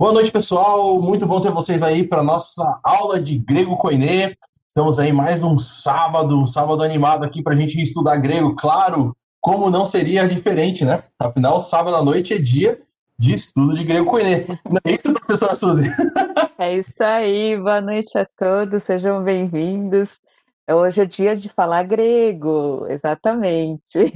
[0.00, 0.98] Boa noite, pessoal.
[0.98, 4.34] Muito bom ter vocês aí para nossa aula de grego koiné.
[4.66, 8.56] Estamos aí mais num sábado, um sábado animado aqui para a gente estudar grego.
[8.56, 11.02] Claro, como não seria diferente, né?
[11.18, 12.80] Afinal, sábado à noite é dia
[13.18, 14.46] de estudo de grego koiné.
[14.64, 15.90] Não é isso, professora Suzy?
[16.56, 17.58] É isso aí.
[17.58, 18.82] Boa noite a todos.
[18.84, 20.18] Sejam bem-vindos.
[20.66, 24.10] Hoje é dia de falar grego, exatamente.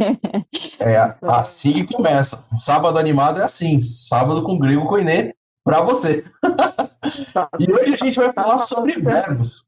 [0.81, 2.43] É assim que começa.
[2.51, 6.25] Um sábado animado é assim, sábado com grego koiné para você.
[7.59, 9.67] e hoje a gente vai falar sobre verbos.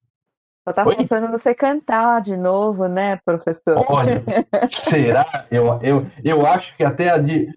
[0.68, 0.96] Só tá Oi?
[0.96, 3.84] faltando você cantar de novo, né, professor?
[3.88, 4.24] Olha,
[4.68, 5.46] será?
[5.48, 7.12] Eu, eu, eu acho que até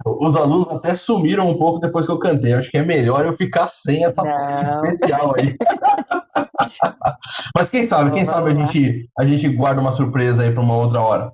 [0.05, 2.53] os alunos até sumiram um pouco depois que eu cantei.
[2.53, 5.57] Eu acho que é melhor eu ficar sem essa parte especial aí.
[7.55, 10.77] Mas quem sabe, quem sabe a gente, a gente guarda uma surpresa aí para uma
[10.77, 11.31] outra hora.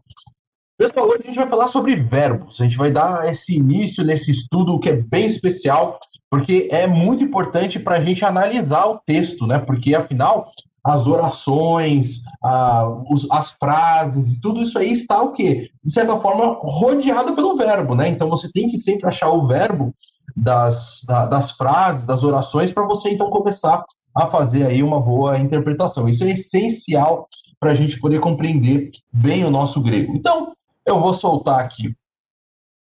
[0.77, 2.59] Pessoal, hoje a gente vai falar sobre verbos.
[2.59, 5.97] A gente vai dar esse início nesse estudo que é bem especial,
[6.29, 9.57] porque é muito importante para a gente analisar o texto, né?
[9.57, 10.51] Porque afinal
[10.83, 15.69] as orações, a, os, as frases e tudo isso aí está o quê?
[15.81, 18.09] De certa forma, rodeado pelo verbo, né?
[18.09, 19.95] Então você tem que sempre achar o verbo
[20.35, 23.81] das, da, das frases, das orações, para você então começar
[24.13, 26.09] a fazer aí uma boa interpretação.
[26.09, 27.29] Isso é essencial
[27.61, 30.13] para a gente poder compreender bem o nosso grego.
[30.15, 30.51] Então,
[30.85, 31.95] eu vou soltar aqui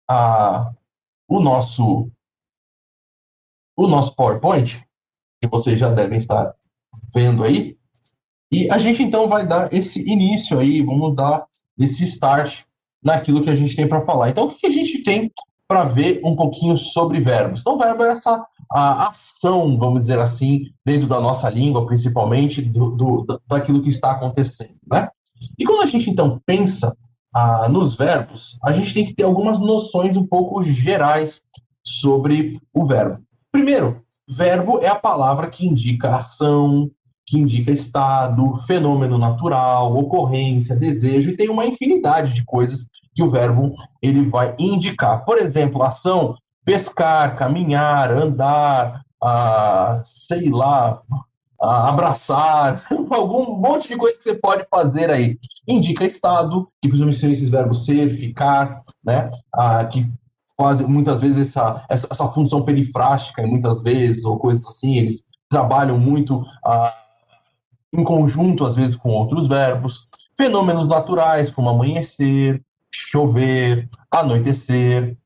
[0.09, 0.65] a,
[1.29, 2.11] o nosso
[3.77, 4.87] o nosso PowerPoint,
[5.43, 6.55] que vocês já devem estar
[7.13, 7.77] vendo aí.
[8.53, 11.45] E a gente então vai dar esse início aí, vamos dar
[11.77, 12.63] esse start
[13.03, 14.31] naquilo que a gente tem para falar.
[14.31, 15.33] Então, o que a gente tem
[15.67, 17.61] para ver um pouquinho sobre verbos?
[17.61, 23.41] Então, verbo é essa ação, vamos dizer assim, dentro da nossa língua, principalmente do, do,
[23.47, 25.09] daquilo que está acontecendo, né?
[25.59, 26.97] E quando a gente então pensa
[27.35, 31.43] ah, nos verbos, a gente tem que ter algumas noções um pouco gerais
[31.85, 33.21] sobre o verbo.
[33.51, 36.91] Primeiro, verbo é a palavra que indica ação,
[37.27, 43.31] que indica estado, fenômeno natural, ocorrência, desejo, e tem uma infinidade de coisas que o
[43.31, 45.25] verbo ele vai indicar.
[45.25, 51.01] Por exemplo, ação, pescar, caminhar, andar, ah, sei lá,
[51.65, 55.39] abraçar, algum monte de coisa que você pode fazer aí.
[55.67, 59.29] Indica estado, que principalmente são esses verbos ser, ficar, né?
[59.55, 60.11] Ah, que
[60.57, 65.99] fazem muitas vezes essa, essa, essa função perifrástica, muitas vezes, ou coisas assim, eles trabalham
[65.99, 66.95] muito ah,
[67.93, 70.09] em conjunto, às vezes, com outros verbos.
[70.37, 75.17] Fenômenos naturais, como amanhecer, chover, anoitecer.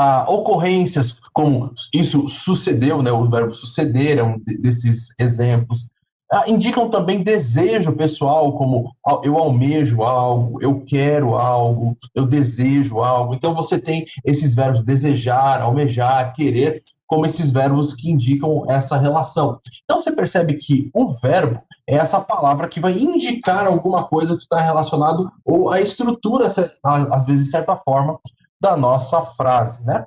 [0.00, 5.88] Ah, ocorrências, como isso sucedeu, né, o verbo suceder é um desses exemplos.
[6.30, 8.94] Ah, indicam também desejo pessoal, como
[9.24, 13.34] eu almejo algo, eu quero algo, eu desejo algo.
[13.34, 19.58] Então você tem esses verbos desejar, almejar, querer, como esses verbos que indicam essa relação.
[19.82, 24.42] Então você percebe que o verbo é essa palavra que vai indicar alguma coisa que
[24.42, 26.52] está relacionado ou a estrutura,
[26.84, 28.20] às vezes de certa forma,
[28.60, 30.04] da nossa frase, né?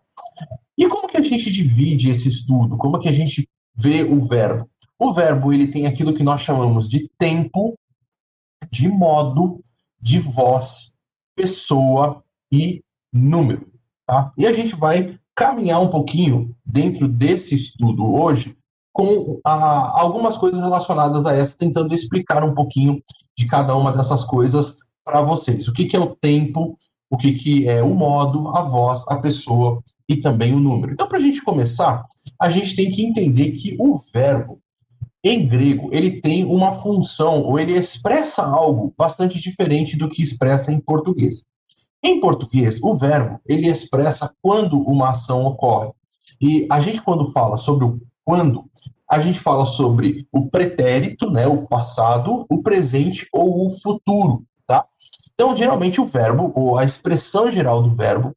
[0.77, 2.77] E como que a gente divide esse estudo?
[2.77, 4.69] Como que a gente vê o verbo?
[4.97, 7.77] O verbo ele tem aquilo que nós chamamos de tempo,
[8.71, 9.63] de modo,
[9.99, 10.95] de voz,
[11.35, 13.71] pessoa e número.
[14.05, 14.31] Tá?
[14.37, 18.57] E a gente vai caminhar um pouquinho dentro desse estudo hoje
[18.93, 23.01] com ah, algumas coisas relacionadas a essa, tentando explicar um pouquinho
[23.37, 25.67] de cada uma dessas coisas para vocês.
[25.67, 26.77] O que, que é o tempo,
[27.11, 30.93] o que, que é o modo, a voz, a pessoa e também o número.
[30.93, 32.05] Então, para a gente começar,
[32.39, 34.59] a gente tem que entender que o verbo
[35.23, 40.71] em grego, ele tem uma função, ou ele expressa algo bastante diferente do que expressa
[40.71, 41.45] em português.
[42.03, 45.91] Em português, o verbo, ele expressa quando uma ação ocorre.
[46.41, 48.65] E a gente, quando fala sobre o quando,
[49.09, 54.43] a gente fala sobre o pretérito, né, o passado, o presente ou o futuro?
[55.33, 58.31] Então, geralmente, o verbo, ou a expressão geral do verbo,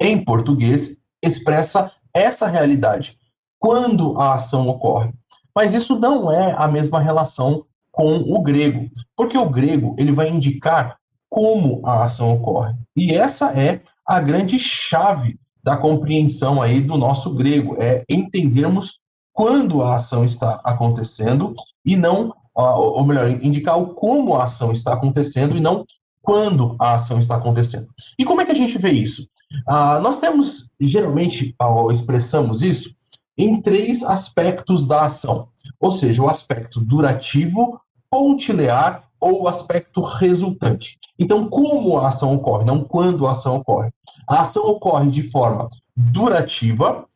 [0.00, 3.18] em português, expressa essa realidade,
[3.58, 5.12] quando a ação ocorre.
[5.54, 10.28] Mas isso não é a mesma relação com o grego, porque o grego ele vai
[10.28, 10.96] indicar
[11.28, 12.74] como a ação ocorre.
[12.96, 19.00] E essa é a grande chave da compreensão aí do nosso grego, é entendermos
[19.32, 21.54] quando a ação está acontecendo
[21.84, 25.84] e não, ou melhor, indicar o como a ação está acontecendo e não
[26.20, 27.88] quando a ação está acontecendo.
[28.18, 29.26] E como é que a gente vê isso?
[29.66, 31.54] Ah, nós temos, geralmente,
[31.90, 32.96] expressamos isso
[33.36, 35.48] em três aspectos da ação,
[35.80, 40.98] ou seja, o aspecto durativo, pontilear ou o aspecto resultante.
[41.18, 43.90] Então, como a ação ocorre, não quando a ação ocorre.
[44.28, 47.06] A ação ocorre de forma durativa,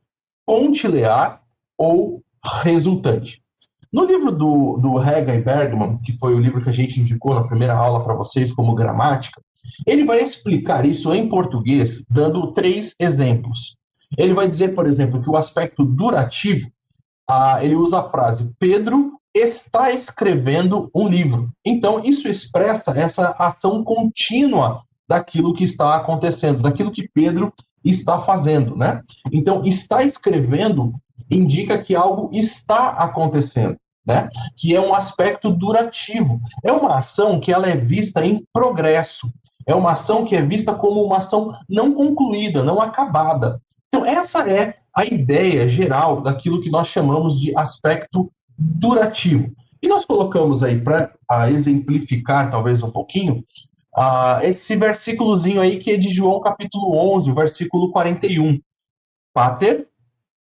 [0.46, 1.42] pontilear
[1.76, 2.22] ou
[2.62, 3.41] resultante.
[3.92, 7.34] No livro do, do Hega e Bergman, que foi o livro que a gente indicou
[7.34, 9.40] na primeira aula para vocês como gramática,
[9.86, 13.76] ele vai explicar isso em português dando três exemplos.
[14.16, 16.70] Ele vai dizer, por exemplo, que o aspecto durativo,
[17.28, 21.50] ah, ele usa a frase Pedro está escrevendo um livro.
[21.64, 27.52] Então, isso expressa essa ação contínua daquilo que está acontecendo, daquilo que Pedro
[27.84, 29.02] está fazendo, né?
[29.32, 30.92] Então, está escrevendo
[31.30, 34.28] indica que algo está acontecendo, né?
[34.56, 36.40] Que é um aspecto durativo.
[36.64, 39.32] É uma ação que ela é vista em progresso.
[39.66, 43.60] É uma ação que é vista como uma ação não concluída, não acabada.
[43.88, 49.52] Então, essa é a ideia geral daquilo que nós chamamos de aspecto durativo.
[49.82, 51.10] E nós colocamos aí para
[51.50, 53.44] exemplificar talvez um pouquinho
[53.96, 58.60] uh, esse versículozinho aí que é de João capítulo 11, versículo 41.
[59.34, 59.88] Pater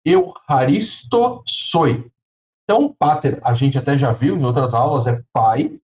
[0.05, 2.05] Euharisto soi.
[2.63, 5.80] Então, pater, a gente até já viu em outras aulas, é pai.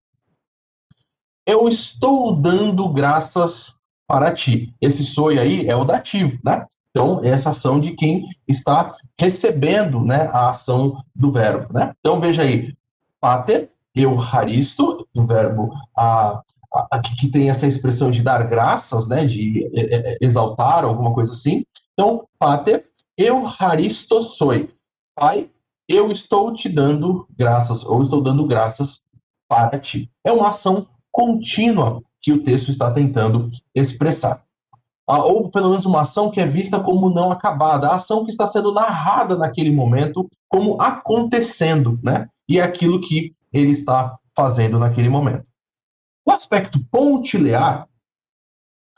[1.47, 4.75] Eu estou dando graças para ti.
[4.81, 6.67] Esse soi aí é o dativo, né?
[6.91, 11.73] Então, é essa ação de quem está recebendo né, a ação do verbo.
[11.73, 11.93] Né?
[12.01, 12.75] Então, veja aí,
[13.21, 16.43] pater, euharisto, do verbo a,
[16.91, 21.13] a, que tem essa expressão de dar graças, né, de é, é, é, exaltar, alguma
[21.13, 21.65] coisa assim.
[21.93, 22.85] Então, pater,
[23.17, 24.71] euharisto soi.
[25.15, 25.51] Pai,
[25.89, 29.05] eu estou te dando graças, ou estou dando graças
[29.49, 30.11] para ti.
[30.25, 34.45] É uma ação contínua que o texto está tentando expressar
[35.17, 38.47] ou pelo menos uma ação que é vista como não acabada, a ação que está
[38.47, 42.29] sendo narrada naquele momento como acontecendo, né?
[42.47, 45.47] E é aquilo que ele está fazendo naquele momento.
[46.27, 47.89] O aspecto pontilear,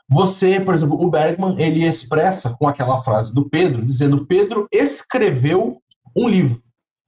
[0.09, 5.81] você, por exemplo, o Bergman, ele expressa com aquela frase do Pedro, dizendo Pedro escreveu
[6.13, 6.61] um livro.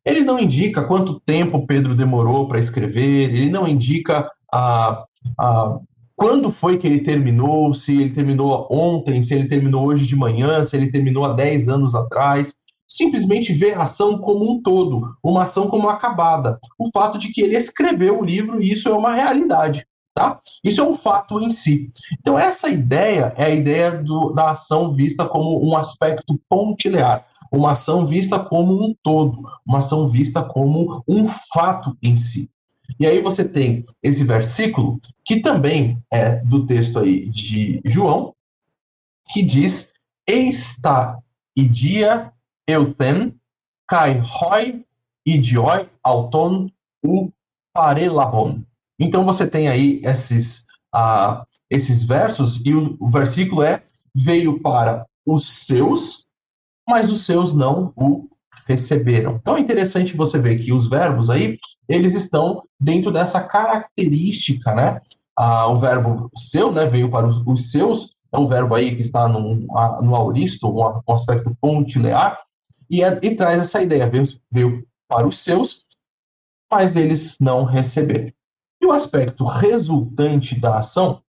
[0.05, 5.05] Ele não indica quanto tempo Pedro demorou para escrever, ele não indica a,
[5.39, 5.79] a
[6.15, 10.63] quando foi que ele terminou, se ele terminou ontem, se ele terminou hoje de manhã,
[10.63, 12.53] se ele terminou há 10 anos atrás.
[12.87, 16.59] Simplesmente ver a ação como um todo, uma ação como acabada.
[16.77, 19.85] O fato de que ele escreveu o livro, e isso é uma realidade.
[20.13, 20.39] Tá?
[20.63, 21.91] Isso é um fato em si.
[22.19, 27.71] Então, essa ideia é a ideia do, da ação vista como um aspecto pontilear, uma
[27.71, 32.47] ação vista como um todo, uma ação vista como um fato em si.
[32.99, 38.35] E aí você tem esse versículo, que também é do texto aí de João,
[39.31, 39.91] que diz:
[40.27, 41.17] Eista
[41.55, 42.31] idia
[42.67, 43.33] euthen
[43.87, 44.85] kai hoi
[45.25, 46.69] idioi auton
[47.03, 47.31] u
[47.73, 48.63] parelabon.
[48.99, 50.65] Então você tem aí esses,
[51.69, 53.83] esses versos, e o, o versículo é:
[54.15, 56.25] veio para os seus,
[56.87, 58.25] mas os seus não o
[58.67, 59.35] receberam.
[59.35, 61.57] Então é interessante você ver que os verbos aí,
[61.87, 65.01] eles estão dentro dessa característica, né?
[65.35, 69.01] Ah, o verbo seu, né, veio para os, os, seus, é um verbo aí que
[69.01, 69.55] está no,
[70.01, 72.39] no auristo, um, um aspecto pontilear,
[72.89, 75.87] e, é, e traz essa ideia, veio, veio para os seus,
[76.71, 78.31] mas eles não receberam.
[78.83, 81.21] E o aspecto resultante da ação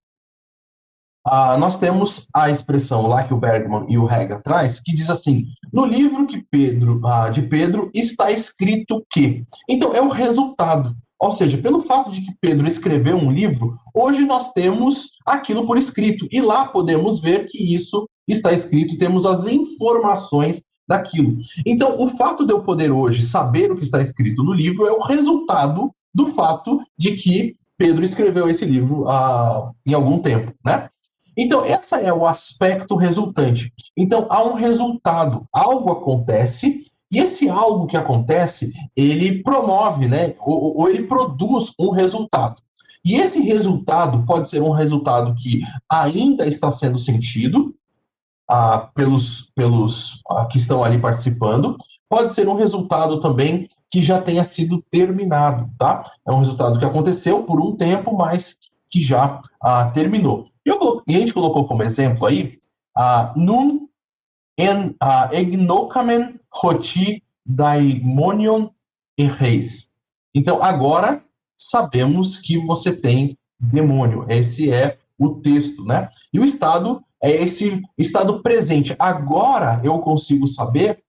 [1.25, 5.09] ah, nós temos a expressão lá que o Bergman e o Hegel traz, que diz
[5.09, 9.45] assim: no livro que Pedro, ah, de Pedro está escrito que.
[9.69, 10.93] Então, é o resultado.
[11.17, 15.77] Ou seja, pelo fato de que Pedro escreveu um livro, hoje nós temos aquilo por
[15.77, 16.27] escrito.
[16.29, 21.37] E lá podemos ver que isso está escrito temos as informações daquilo.
[21.65, 24.91] Então, o fato de eu poder hoje saber o que está escrito no livro é
[24.91, 30.89] o resultado do fato de que Pedro escreveu esse livro ah, em algum tempo, né?
[31.37, 33.71] Então, esse é o aspecto resultante.
[33.97, 40.77] Então, há um resultado, algo acontece, e esse algo que acontece, ele promove, né, ou,
[40.77, 42.55] ou ele produz um resultado.
[43.03, 47.75] E esse resultado pode ser um resultado que ainda está sendo sentido
[48.49, 51.77] ah, pelos, pelos ah, que estão ali participando,
[52.09, 56.03] pode ser um resultado também que já tenha sido terminado, tá?
[56.27, 58.57] É um resultado que aconteceu por um tempo, mas
[58.89, 60.45] que já ah, terminou.
[60.63, 62.57] Eu, e a gente colocou como exemplo aí,
[62.97, 63.87] uh, nun
[64.57, 68.69] en uh, egnocamen hoti daimonion
[69.17, 69.91] e reis.
[70.33, 71.23] Então, agora
[71.57, 74.25] sabemos que você tem demônio.
[74.29, 76.09] Esse é o texto, né?
[76.33, 78.95] E o estado é esse estado presente.
[78.99, 80.99] Agora eu consigo saber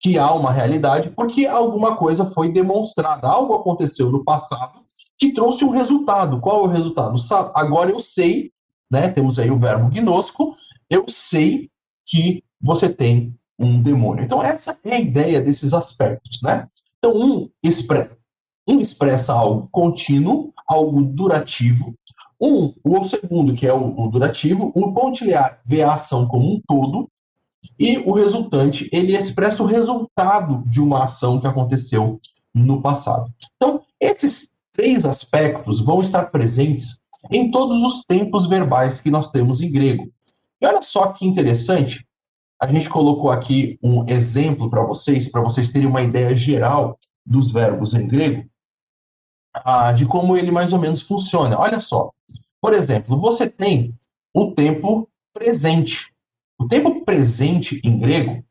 [0.00, 4.80] que há uma realidade porque alguma coisa foi demonstrada, algo aconteceu no passado
[5.18, 6.40] que trouxe um resultado.
[6.40, 7.16] Qual é o resultado?
[7.54, 8.52] Agora eu sei
[8.90, 9.08] né?
[9.08, 10.54] Temos aí o verbo gnosco.
[10.88, 11.70] Eu sei
[12.06, 14.24] que você tem um demônio.
[14.24, 16.68] Então, essa é a ideia desses aspectos, né?
[16.98, 18.16] Então, um expressa,
[18.68, 21.94] um expressa algo contínuo, algo durativo.
[22.40, 26.60] Um, o segundo, que é o, o durativo, o pontilhar vê a ação como um
[26.66, 27.08] todo,
[27.78, 32.20] e o resultante, ele expressa o resultado de uma ação que aconteceu
[32.54, 33.32] no passado.
[33.56, 39.60] Então, esses três aspectos vão estar presentes em todos os tempos verbais que nós temos
[39.60, 40.10] em grego.
[40.60, 42.06] E olha só que interessante,
[42.60, 47.50] a gente colocou aqui um exemplo para vocês, para vocês terem uma ideia geral dos
[47.50, 48.44] verbos em grego,
[49.64, 51.58] ah, de como ele mais ou menos funciona.
[51.58, 52.10] Olha só,
[52.60, 53.94] por exemplo, você tem
[54.34, 56.12] o tempo presente.
[56.58, 58.42] O tempo presente em grego,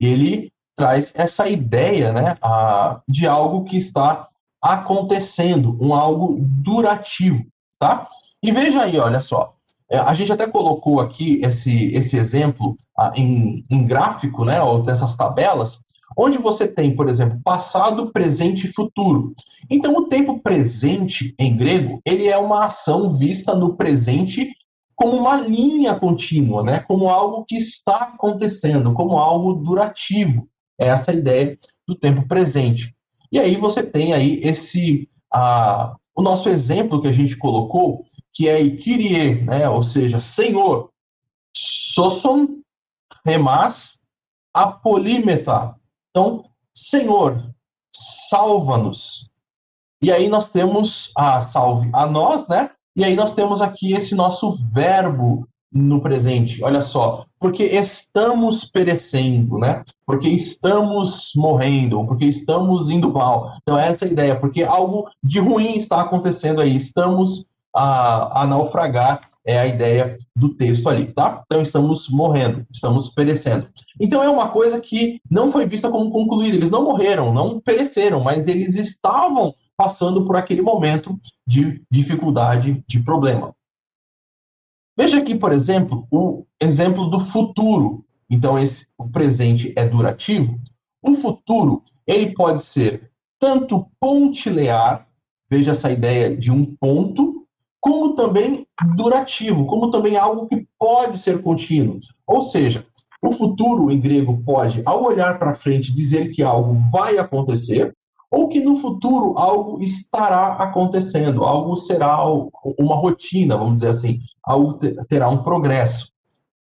[0.00, 4.26] ele traz essa ideia né, ah, de algo que está
[4.60, 7.44] acontecendo, um algo durativo,
[7.78, 8.08] tá?
[8.42, 9.54] E veja aí, olha só,
[9.98, 15.14] a gente até colocou aqui esse, esse exemplo ah, em, em gráfico, né, ou nessas
[15.14, 15.80] tabelas,
[16.16, 19.32] onde você tem, por exemplo, passado, presente e futuro.
[19.70, 24.50] Então, o tempo presente em grego, ele é uma ação vista no presente
[24.94, 30.48] como uma linha contínua, né, como algo que está acontecendo, como algo durativo.
[30.78, 32.94] É essa a ideia do tempo presente.
[33.30, 38.48] E aí você tem aí esse ah, o nosso exemplo que a gente colocou, que
[38.48, 39.68] é Kyrie, né?
[39.68, 40.90] ou seja, Senhor,
[41.56, 42.48] soson,
[43.24, 44.02] remas,
[44.54, 45.74] apolímeta.
[46.10, 47.42] Então, Senhor,
[47.92, 49.30] salva-nos.
[50.02, 52.70] E aí nós temos a salve a nós, né?
[52.96, 56.62] E aí nós temos aqui esse nosso verbo no presente.
[56.62, 59.82] Olha só, porque estamos perecendo, né?
[60.06, 63.54] Porque estamos morrendo, porque estamos indo mal.
[63.62, 66.76] Então essa é a ideia, porque algo de ruim está acontecendo aí.
[66.76, 71.42] Estamos a, a naufragar é a ideia do texto ali, tá?
[71.44, 73.66] Então estamos morrendo, estamos perecendo.
[74.00, 76.56] Então é uma coisa que não foi vista como concluída.
[76.56, 83.00] Eles não morreram, não pereceram, mas eles estavam passando por aquele momento de dificuldade, de
[83.00, 83.52] problema.
[84.96, 88.04] Veja aqui, por exemplo, o exemplo do futuro.
[88.28, 90.60] Então, esse, o presente é durativo.
[91.02, 95.08] O futuro, ele pode ser tanto pontilear,
[95.50, 97.46] veja essa ideia de um ponto,
[97.80, 101.98] como também durativo, como também algo que pode ser contínuo.
[102.26, 102.86] Ou seja,
[103.20, 107.94] o futuro em grego pode, ao olhar para frente, dizer que algo vai acontecer,
[108.32, 112.24] ou que no futuro algo estará acontecendo, algo será
[112.78, 116.10] uma rotina, vamos dizer assim, algo terá um progresso.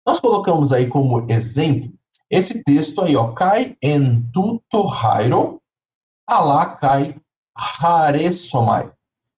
[0.04, 1.92] Nós colocamos aí como exemplo
[2.32, 5.60] esse texto aí, ó, cai en tuto hairo,
[6.26, 7.14] alá cai
[7.54, 8.90] haresomai.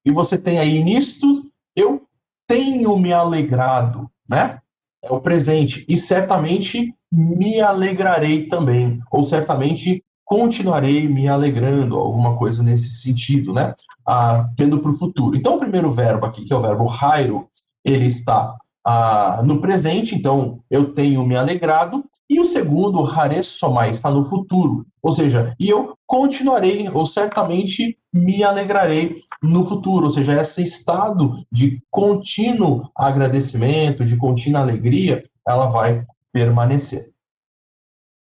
[0.07, 2.07] E você tem aí nisto, eu
[2.47, 4.61] tenho me alegrado, né?
[5.03, 5.85] É o presente.
[5.89, 9.03] E certamente me alegrarei também.
[9.11, 13.75] Ou certamente continuarei me alegrando, alguma coisa nesse sentido, né?
[14.07, 15.37] Ah, tendo para o futuro.
[15.37, 17.49] Então, o primeiro verbo aqui, que é o verbo hairo,
[17.85, 24.11] ele está ah, no presente, então eu tenho me alegrado, e o segundo, haresomai, está
[24.11, 30.41] no futuro, ou seja, e eu continuarei, ou certamente me alegrarei no futuro, ou seja,
[30.41, 37.14] esse estado de contínuo agradecimento, de contínua alegria, ela vai permanecer.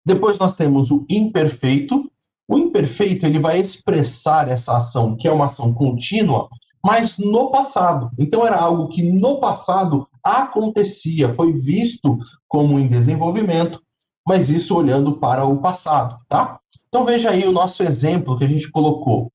[0.04, 2.10] Depois nós temos o imperfeito.
[2.46, 6.48] O imperfeito ele vai expressar essa ação, que é uma ação contínua,
[6.84, 8.10] mas no passado.
[8.18, 13.82] Então era algo que no passado acontecia, foi visto como em desenvolvimento,
[14.26, 16.60] mas isso olhando para o passado, tá?
[16.88, 19.30] Então veja aí o nosso exemplo que a gente colocou.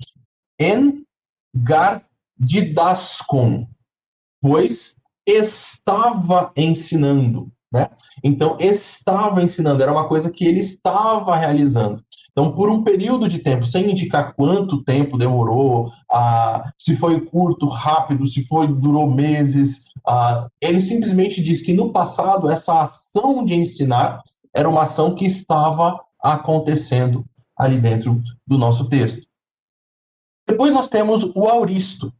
[0.60, 1.04] En
[1.56, 2.06] gar
[2.38, 3.68] didaskon,
[4.42, 7.52] pois estava ensinando.
[7.72, 7.88] Né?
[8.24, 12.04] Então, estava ensinando, era uma coisa que ele estava realizando.
[12.32, 17.68] Então, por um período de tempo, sem indicar quanto tempo demorou, ah, se foi curto,
[17.68, 23.56] rápido, se foi durou meses, ah, ele simplesmente diz que no passado essa ação de
[23.56, 24.22] ensinar
[24.54, 27.26] era uma ação que estava acontecendo
[27.58, 29.28] ali dentro do nosso texto.
[30.48, 32.08] Depois nós temos o auristo.
[32.08, 32.14] O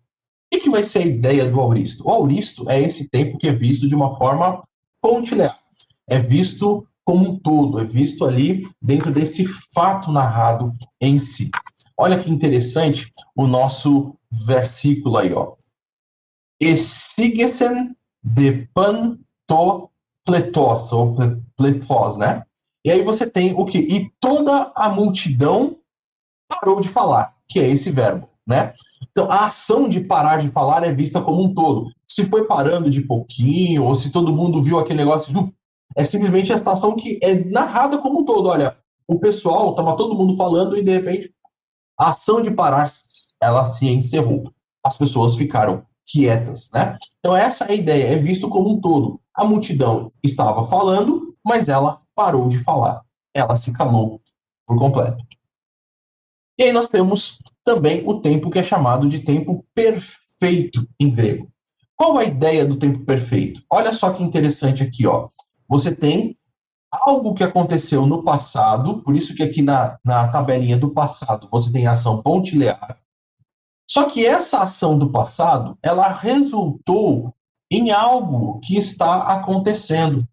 [0.52, 2.08] que, que vai ser a ideia do auristo?
[2.08, 4.62] O auristo é esse tempo que é visto de uma forma
[5.02, 5.60] pontilhar.
[6.08, 11.50] É visto como um todo, é visto ali dentro desse fato narrado em si.
[11.98, 14.16] Olha que interessante o nosso
[14.46, 15.56] versículo aí, ó.
[16.62, 19.90] Esigesen de pan to
[20.24, 21.16] pletos, ou
[21.58, 22.44] pletos, né?
[22.86, 23.80] E aí você tem o que?
[23.80, 25.78] E toda a multidão
[26.48, 28.74] parou de falar, que é esse verbo, né?
[29.12, 31.92] Então, a ação de parar de falar é vista como um todo.
[32.12, 35.54] Se foi parando de pouquinho, ou se todo mundo viu aquele negócio
[35.96, 38.48] É simplesmente a situação que é narrada como um todo.
[38.48, 41.34] Olha, o pessoal, estava todo mundo falando e de repente
[42.00, 42.90] a ação de parar,
[43.42, 44.52] ela se encerrou.
[44.86, 46.98] As pessoas ficaram quietas, né?
[47.20, 49.20] Então essa é a ideia, é visto como um todo.
[49.34, 53.04] A multidão estava falando, mas ela parou de falar.
[53.34, 54.22] Ela se calou
[54.66, 55.24] por completo.
[56.58, 61.52] E aí nós temos também o tempo que é chamado de tempo perfeito em grego.
[62.00, 63.62] Qual a ideia do tempo perfeito?
[63.70, 65.28] Olha só que interessante aqui, ó.
[65.68, 66.34] Você tem
[66.90, 71.70] algo que aconteceu no passado, por isso que aqui na, na tabelinha do passado você
[71.72, 72.98] tem a ação pontilear.
[73.92, 77.34] Só que essa ação do passado, ela resultou
[77.70, 80.26] em algo que está acontecendo.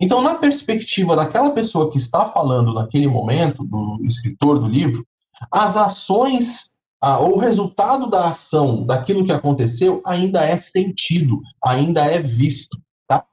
[0.00, 5.06] Então, na perspectiva daquela pessoa que está falando naquele momento, do escritor do livro,
[5.50, 12.20] as ações, ah, o resultado da ação, daquilo que aconteceu, ainda é sentido, ainda é
[12.20, 12.80] visto.
[13.08, 13.26] Tá?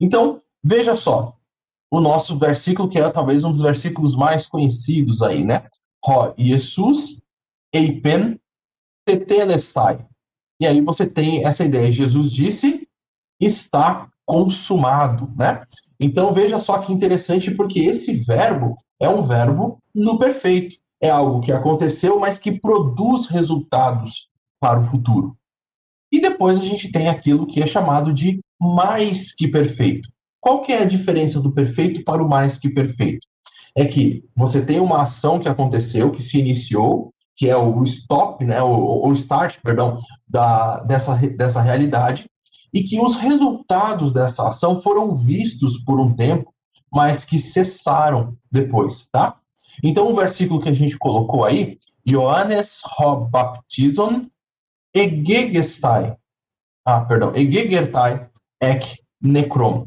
[0.00, 1.36] Então, veja só,
[1.90, 5.66] o nosso versículo, que é talvez um dos versículos mais conhecidos aí, né?
[6.04, 7.20] Ro Jesus
[7.74, 8.40] eipen
[9.04, 10.06] tetelestai.
[10.60, 11.90] E aí você tem essa ideia.
[11.90, 12.88] Jesus disse,
[13.40, 15.64] está consumado, né?
[15.98, 20.76] Então veja só que interessante, porque esse verbo é um verbo no perfeito.
[21.02, 24.30] É algo que aconteceu, mas que produz resultados
[24.60, 25.36] para o futuro.
[26.12, 30.08] E depois a gente tem aquilo que é chamado de mais que perfeito.
[30.40, 33.26] Qual que é a diferença do perfeito para o mais que perfeito?
[33.76, 38.44] É que você tem uma ação que aconteceu, que se iniciou, que é o stop,
[38.44, 42.26] né, o, o start, perdão, da, dessa, dessa realidade,
[42.72, 46.52] e que os resultados dessa ação foram vistos por um tempo,
[46.92, 49.36] mas que cessaram depois, tá?
[49.82, 54.22] Então, o versículo que a gente colocou aí, Johannes ho baptizon
[54.94, 56.16] egegestai,
[56.84, 58.28] ah, perdão, egegertai
[58.60, 59.84] ek necrom.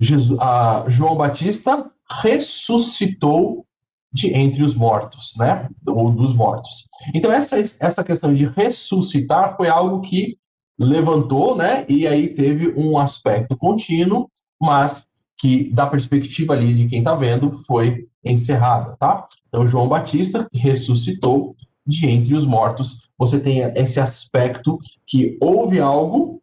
[0.00, 1.90] Jesus, a João Batista
[2.22, 3.66] ressuscitou
[4.12, 5.68] de entre os mortos, né?
[5.86, 6.88] Ou dos mortos.
[7.14, 10.38] Então essa essa questão de ressuscitar foi algo que
[10.78, 11.84] levantou, né?
[11.88, 17.62] E aí teve um aspecto contínuo, mas que da perspectiva ali de quem está vendo
[17.62, 19.26] foi encerrada, tá?
[19.48, 21.54] Então João Batista ressuscitou
[21.86, 23.08] de entre os mortos.
[23.16, 26.38] Você tem esse aspecto que houve algo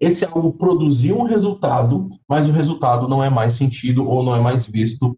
[0.00, 4.40] esse algo produziu um resultado, mas o resultado não é mais sentido ou não é
[4.40, 5.16] mais visto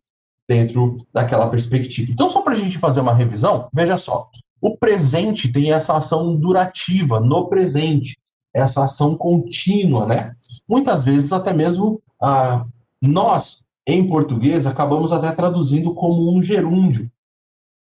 [0.49, 2.11] dentro daquela perspectiva.
[2.11, 4.29] Então, só para a gente fazer uma revisão, veja só.
[4.61, 8.19] O presente tem essa ação durativa, no presente,
[8.53, 10.35] essa ação contínua, né?
[10.69, 12.67] Muitas vezes, até mesmo, ah,
[13.03, 17.11] nós, em português, acabamos até traduzindo como um gerúndio,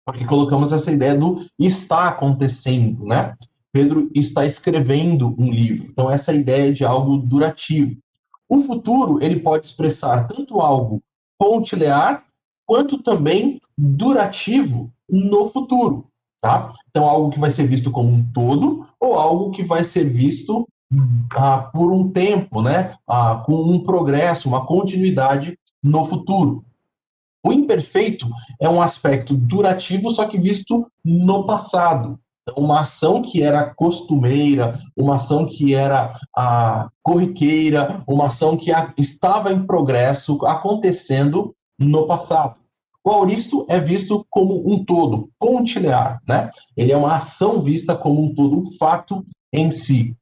[0.05, 3.35] porque colocamos essa ideia do está acontecendo, né?
[3.73, 5.89] Pedro está escrevendo um livro.
[5.91, 7.99] Então, essa ideia de algo durativo.
[8.49, 11.03] O futuro, ele pode expressar tanto algo
[11.39, 12.25] pontilear,
[12.67, 16.07] quanto também durativo no futuro,
[16.41, 16.71] tá?
[16.89, 20.67] Então, algo que vai ser visto como um todo, ou algo que vai ser visto
[21.35, 22.95] ah, por um tempo, né?
[23.07, 26.65] Ah, com um progresso, uma continuidade no futuro.
[27.45, 28.29] O imperfeito
[28.61, 32.19] é um aspecto durativo, só que visto no passado.
[32.43, 38.73] Então, uma ação que era costumeira, uma ação que era a corriqueira, uma ação que
[38.73, 42.57] a, estava em progresso, acontecendo no passado.
[43.05, 46.51] O auristo é visto como um todo, pontilear, né?
[46.77, 49.23] Ele é uma ação vista como um todo, um fato
[49.53, 50.17] em si.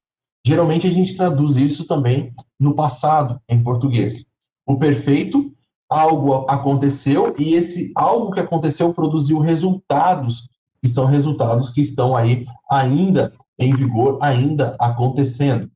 [0.47, 2.31] Geralmente a gente traduz isso também
[2.61, 4.29] no passado, em português.
[4.67, 5.51] O perfeito,
[5.89, 10.49] algo aconteceu e esse algo que aconteceu produziu resultados
[10.83, 15.71] que são resultados que estão aí ainda em vigor, ainda acontecendo.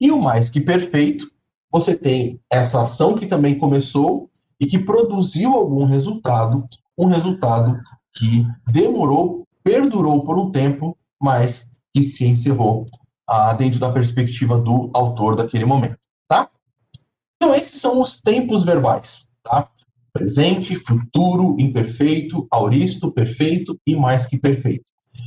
[0.00, 1.30] E o mais que perfeito,
[1.70, 7.78] você tem essa ação que também começou e que produziu algum resultado, um resultado
[8.14, 12.86] que demorou, perdurou por um tempo, mas que se encerrou
[13.28, 16.48] ah, dentro da perspectiva do autor daquele momento, tá?
[17.36, 19.68] Então esses são os tempos verbais, tá?
[20.14, 24.84] presente, futuro, imperfeito, auristo, perfeito e mais que perfeito.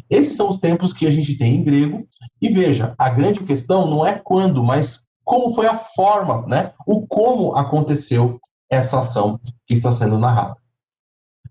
[0.09, 2.07] Esses são os tempos que a gente tem em grego.
[2.41, 6.73] E veja, a grande questão não é quando, mas como foi a forma, né?
[6.85, 10.55] O como aconteceu essa ação que está sendo narrada.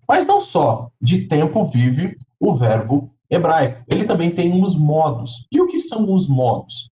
[0.09, 5.47] Mas não só de tempo vive o verbo hebraico, ele também tem os modos.
[5.51, 6.89] E o que são os modos?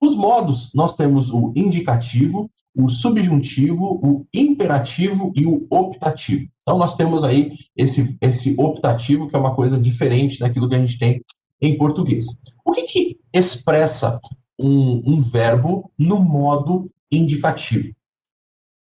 [0.00, 6.48] Os modos, nós temos o indicativo, o subjuntivo, o imperativo e o optativo.
[6.62, 10.78] Então, nós temos aí esse, esse optativo, que é uma coisa diferente daquilo que a
[10.78, 11.22] gente tem
[11.60, 12.26] em português.
[12.64, 14.20] O que, que expressa
[14.58, 17.94] um, um verbo no modo indicativo?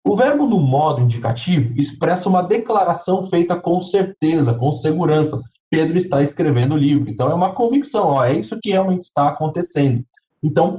[0.03, 5.39] O verbo no modo indicativo expressa uma declaração feita com certeza, com segurança.
[5.69, 9.27] Pedro está escrevendo o livro, então é uma convicção, ó, é isso que realmente está
[9.27, 10.03] acontecendo.
[10.43, 10.77] Então,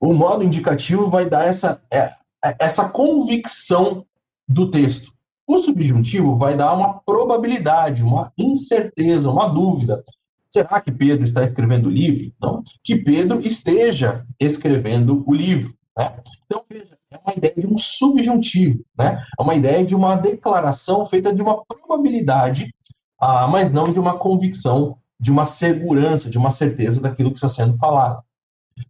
[0.00, 2.12] o modo indicativo vai dar essa, é,
[2.44, 4.04] é, essa convicção
[4.48, 5.12] do texto.
[5.46, 10.02] O subjuntivo vai dar uma probabilidade, uma incerteza, uma dúvida.
[10.50, 12.32] Será que Pedro está escrevendo o livro?
[12.40, 12.62] Não.
[12.82, 15.74] Que Pedro esteja escrevendo o livro.
[15.96, 16.16] Né?
[16.46, 19.22] Então, veja, é uma ideia de um subjuntivo, né?
[19.38, 22.74] É uma ideia de uma declaração feita de uma probabilidade,
[23.20, 27.48] ah, mas não de uma convicção, de uma segurança, de uma certeza daquilo que está
[27.48, 28.22] sendo falado.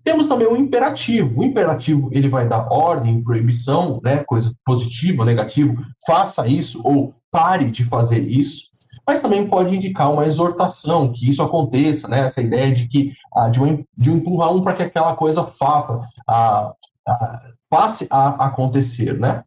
[0.03, 1.41] Temos também o imperativo.
[1.41, 7.71] O imperativo ele vai dar ordem, proibição, né, coisa positiva, negativo, faça isso ou pare
[7.71, 8.73] de fazer isso.
[9.07, 13.51] Mas também pode indicar uma exortação, que isso aconteça, né, essa ideia de que ah,
[13.51, 16.73] de, um, de empurrar um para que aquela coisa faça, ah,
[17.07, 17.43] ah,
[17.75, 19.43] passe a acontecer, né?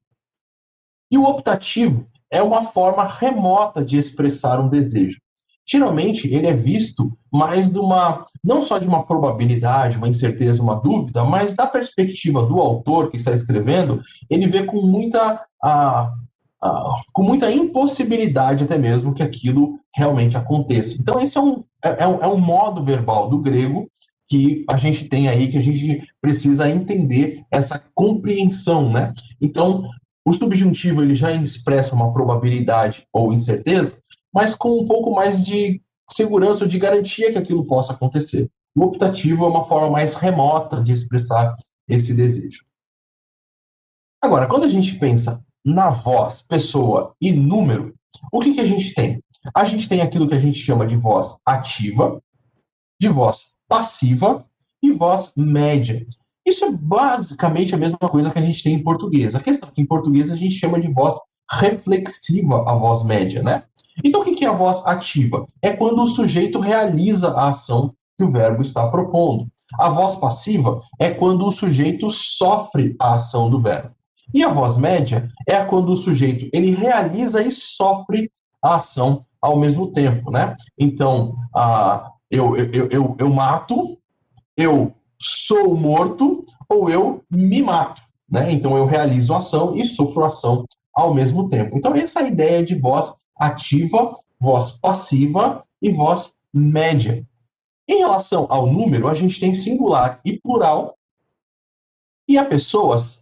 [1.12, 5.20] E o optativo é uma forma remota de expressar um desejo
[5.68, 10.80] geralmente ele é visto mais de uma, não só de uma probabilidade, uma incerteza, uma
[10.80, 15.42] dúvida, mas da perspectiva do autor que está escrevendo, ele vê com muita,
[17.12, 20.96] com muita impossibilidade até mesmo que aquilo realmente aconteça.
[21.00, 23.92] Então esse é um, é, é um, é um modo verbal do grego
[24.28, 29.14] que a gente tem aí, que a gente precisa entender essa compreensão, né?
[29.42, 29.90] Então,
[30.26, 33.98] o subjuntivo ele já expressa uma probabilidade ou incerteza,
[34.34, 38.50] mas com um pouco mais de segurança ou de garantia que aquilo possa acontecer.
[38.76, 41.56] O optativo é uma forma mais remota de expressar
[41.88, 42.66] esse desejo.
[44.22, 47.96] Agora, quando a gente pensa na voz, pessoa e número,
[48.32, 49.24] o que, que a gente tem?
[49.56, 52.22] A gente tem aquilo que a gente chama de voz ativa,
[53.00, 54.46] de voz passiva
[54.82, 56.06] e voz média.
[56.46, 59.36] Isso é basicamente a mesma coisa que a gente tem em português.
[59.36, 61.16] A questão é que em português a gente chama de voz
[61.52, 63.64] reflexiva a voz média, né?
[64.04, 65.46] Então, o que é a voz ativa?
[65.62, 69.48] É quando o sujeito realiza a ação que o verbo está propondo.
[69.78, 73.92] A voz passiva é quando o sujeito sofre a ação do verbo.
[74.34, 78.30] E a voz média é quando o sujeito ele realiza e sofre
[78.62, 80.56] a ação ao mesmo tempo, né?
[80.78, 83.98] Então, a, eu, eu, eu, eu mato,
[84.56, 88.52] eu sou morto ou eu me mato, né?
[88.52, 91.78] Então, eu realizo a ação e sofro a ação ao mesmo tempo.
[91.78, 97.26] Então, essa é a ideia de voz ativa, voz passiva e voz média.
[97.88, 100.98] Em relação ao número, a gente tem singular e plural.
[102.28, 103.22] E a pessoas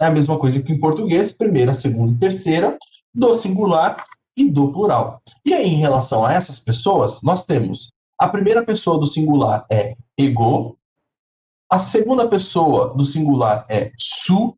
[0.00, 2.76] é a mesma coisa que em português, primeira, segunda e terceira,
[3.14, 4.04] do singular
[4.36, 5.20] e do plural.
[5.44, 9.96] E aí, em relação a essas pessoas, nós temos a primeira pessoa do singular é
[10.18, 10.78] ego,
[11.70, 14.56] a segunda pessoa do singular é su,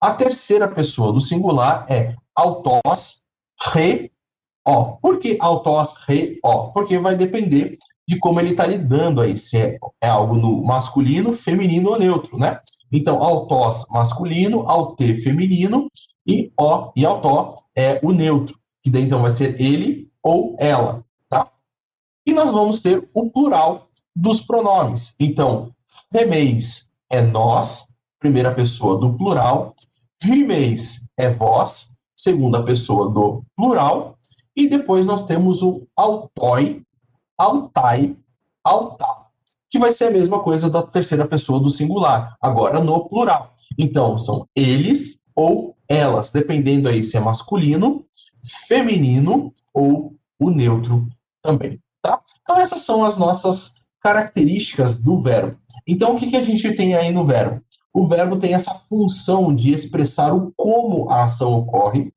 [0.00, 3.24] a terceira pessoa do singular é autós,
[3.72, 4.10] re,
[4.66, 4.96] ó.
[5.02, 6.68] Por que autós, re, ó?
[6.68, 7.76] Porque vai depender
[8.08, 12.38] de como ele está lidando aí, se é, é, algo no masculino, feminino ou neutro,
[12.38, 12.58] né?
[12.90, 15.90] Então, autós masculino, aute feminino
[16.26, 21.04] e ó e autó é o neutro, que daí então vai ser ele ou ela?
[22.28, 25.14] E nós vamos ter o plural dos pronomes.
[25.18, 25.72] Então,
[26.12, 29.74] remeis é nós, primeira pessoa do plural,
[30.22, 34.18] Rimeis é vós, segunda pessoa do plural.
[34.54, 36.82] E depois nós temos o autói,
[37.38, 38.14] altai,
[38.62, 39.28] altá,
[39.70, 43.54] que vai ser a mesma coisa da terceira pessoa do singular, agora no plural.
[43.78, 48.04] Então, são eles ou elas, dependendo aí se é masculino,
[48.66, 51.08] feminino ou o neutro
[51.40, 52.20] também, tá?
[52.42, 55.58] Então, essas são as nossas características do verbo.
[55.86, 57.62] Então, o que, que a gente tem aí no verbo?
[57.98, 62.12] o verbo tem essa função de expressar o como a ação ocorre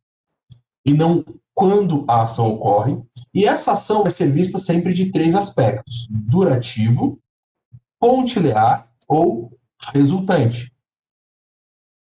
[0.85, 3.01] e não quando a ação ocorre.
[3.33, 7.19] E essa ação vai ser vista sempre de três aspectos: durativo,
[7.99, 9.57] pontilear ou
[9.93, 10.71] resultante.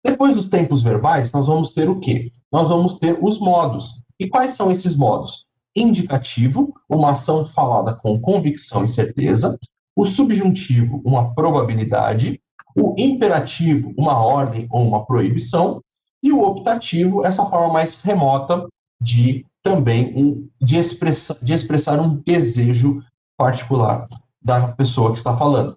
[0.04, 2.32] Depois dos tempos verbais, nós vamos ter o quê?
[2.50, 4.02] Nós vamos ter os modos.
[4.18, 5.46] E quais são esses modos?
[5.74, 9.58] Indicativo, uma ação falada com convicção e certeza.
[9.96, 12.40] O subjuntivo, uma probabilidade
[12.76, 15.82] o imperativo, uma ordem ou uma proibição,
[16.22, 18.66] e o optativo, essa forma mais remota
[19.00, 23.00] de também um, de, expressa, de expressar um desejo
[23.36, 24.06] particular
[24.40, 25.76] da pessoa que está falando.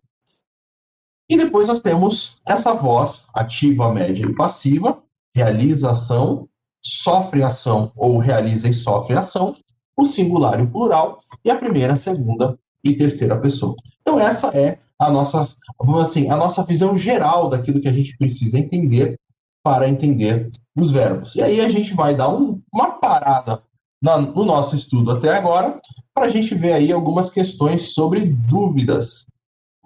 [1.30, 5.02] E depois nós temos essa voz ativa, média e passiva,
[5.36, 6.48] realiza ação,
[6.84, 9.56] sofre ação ou realiza e sofre ação,
[9.98, 13.76] o singular e o plural, e a primeira, segunda e terceira pessoa.
[14.02, 15.42] Então essa é a nossa,
[15.80, 19.20] vamos assim, a nossa visão geral daquilo que a gente precisa entender
[19.64, 21.36] para entender os verbos.
[21.36, 23.62] E aí a gente vai dar um, uma parada
[24.02, 25.80] na, no nosso estudo até agora,
[26.14, 29.26] para a gente ver aí algumas questões sobre dúvidas.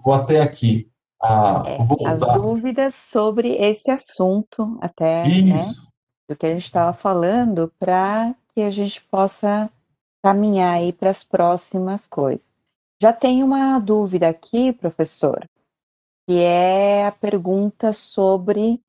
[0.04, 0.90] Vou até aqui
[1.22, 2.32] ah, é, voltar.
[2.32, 5.72] As dúvidas sobre esse assunto, até, né,
[6.28, 9.70] do que a gente estava falando, para que a gente possa
[10.22, 12.60] caminhar aí para as próximas coisas.
[13.02, 15.48] Já tem uma dúvida aqui, professor,
[16.28, 18.82] que é a pergunta sobre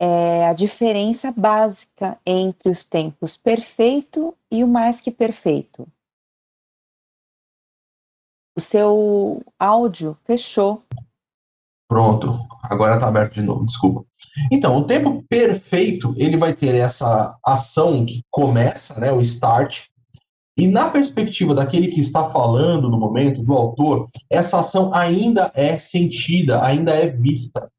[0.00, 5.86] é, a diferença básica entre os tempos perfeito e o mais que perfeito.
[8.56, 10.82] O seu áudio fechou.
[11.88, 14.04] Pronto, agora está aberto de novo, desculpa.
[14.50, 19.88] Então, o tempo perfeito, ele vai ter essa ação que começa, né, o start,
[20.56, 25.78] e na perspectiva daquele que está falando no momento, do autor, essa ação ainda é
[25.78, 27.70] sentida, ainda é vista.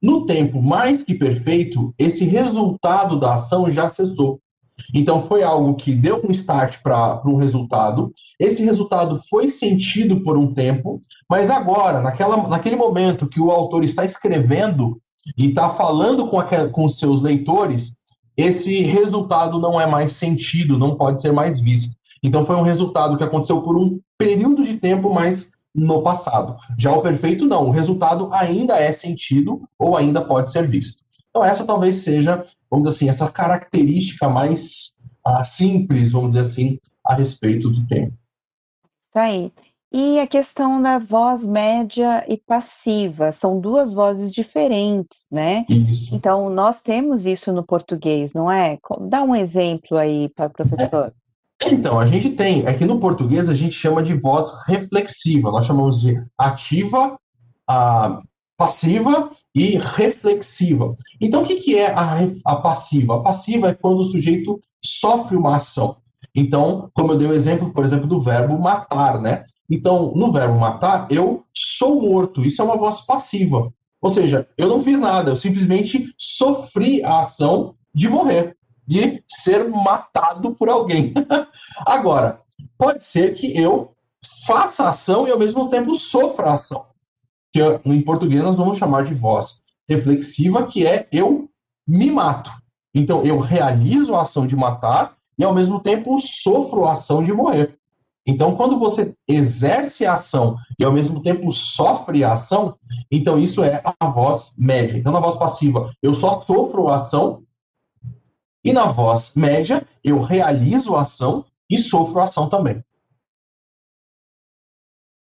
[0.00, 4.40] No tempo mais que perfeito, esse resultado da ação já cessou.
[4.94, 8.12] Então, foi algo que deu um start para um resultado.
[8.38, 13.84] Esse resultado foi sentido por um tempo, mas agora, naquela, naquele momento que o autor
[13.84, 15.00] está escrevendo
[15.36, 17.96] e está falando com, aquel, com seus leitores,
[18.36, 21.97] esse resultado não é mais sentido, não pode ser mais visto.
[22.22, 26.56] Então foi um resultado que aconteceu por um período de tempo, mas no passado.
[26.76, 31.02] Já o perfeito não, o resultado ainda é sentido ou ainda pode ser visto.
[31.30, 36.78] Então essa talvez seja, vamos dizer assim, essa característica mais uh, simples, vamos dizer assim,
[37.04, 38.12] a respeito do tempo.
[39.00, 39.52] Isso aí.
[39.90, 45.64] E a questão da voz média e passiva, são duas vozes diferentes, né?
[45.66, 46.14] Isso.
[46.14, 48.78] Então, nós temos isso no português, não é?
[49.08, 51.06] Dá um exemplo aí para o professor.
[51.06, 51.27] É.
[51.66, 56.00] Então, a gente tem, aqui no português, a gente chama de voz reflexiva, nós chamamos
[56.00, 57.18] de ativa,
[57.68, 58.20] a,
[58.58, 60.94] passiva e reflexiva.
[61.20, 63.16] Então, o que, que é a, a passiva?
[63.16, 65.96] A passiva é quando o sujeito sofre uma ação.
[66.34, 69.44] Então, como eu dei o exemplo, por exemplo, do verbo matar, né?
[69.70, 72.44] Então, no verbo matar, eu sou morto.
[72.44, 73.72] Isso é uma voz passiva.
[74.02, 78.57] Ou seja, eu não fiz nada, eu simplesmente sofri a ação de morrer
[78.88, 81.12] de ser matado por alguém.
[81.86, 82.40] Agora,
[82.78, 83.92] pode ser que eu
[84.46, 86.86] faça ação e ao mesmo tempo sofra ação.
[87.52, 91.50] Que em português nós vamos chamar de voz reflexiva, que é eu
[91.86, 92.50] me mato.
[92.94, 97.32] Então eu realizo a ação de matar e ao mesmo tempo sofro a ação de
[97.32, 97.78] morrer.
[98.26, 102.76] Então, quando você exerce a ação e ao mesmo tempo sofre a ação,
[103.10, 104.98] então isso é a voz média.
[104.98, 107.42] Então, na voz passiva, eu só sofro a ação
[108.68, 112.84] e na voz média, eu realizo a ação e sofro a ação também.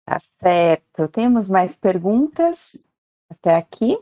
[0.04, 1.08] Tá certo.
[1.08, 2.84] Temos mais perguntas
[3.30, 4.00] até aqui?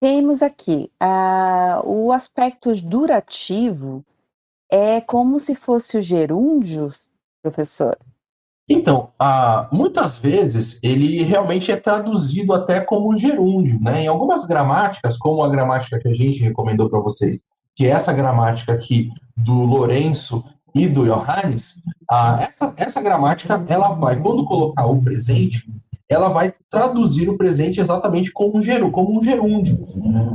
[0.00, 4.02] Temos aqui uh, o aspecto durativo
[4.70, 6.88] é como se fosse o gerúndio,
[7.42, 7.98] professor?
[8.66, 14.04] Então, uh, muitas vezes ele realmente é traduzido até como gerúndio, né?
[14.04, 18.12] Em algumas gramáticas, como a gramática que a gente recomendou para vocês, que é essa
[18.12, 24.86] gramática aqui do Lourenço e do Johannes, ah, essa, essa gramática, ela vai, quando colocar
[24.86, 25.66] o presente,
[26.08, 29.82] ela vai traduzir o presente exatamente como um, geru, como um gerúndio.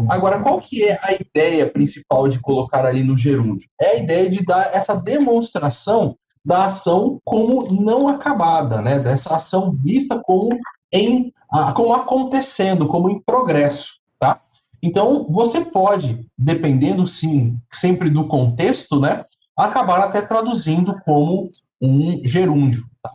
[0.10, 3.69] Agora, qual que é a ideia principal de colocar ali no gerúndio?
[3.80, 9.00] É a ideia de dar essa demonstração da ação como não acabada, né?
[9.00, 10.58] dessa ação vista como,
[10.91, 11.32] em,
[11.76, 13.96] como acontecendo, como em progresso.
[14.81, 21.49] Então, você pode, dependendo sim, sempre do contexto, né, acabar até traduzindo como
[21.81, 22.85] um gerúndio.
[23.01, 23.11] Tá?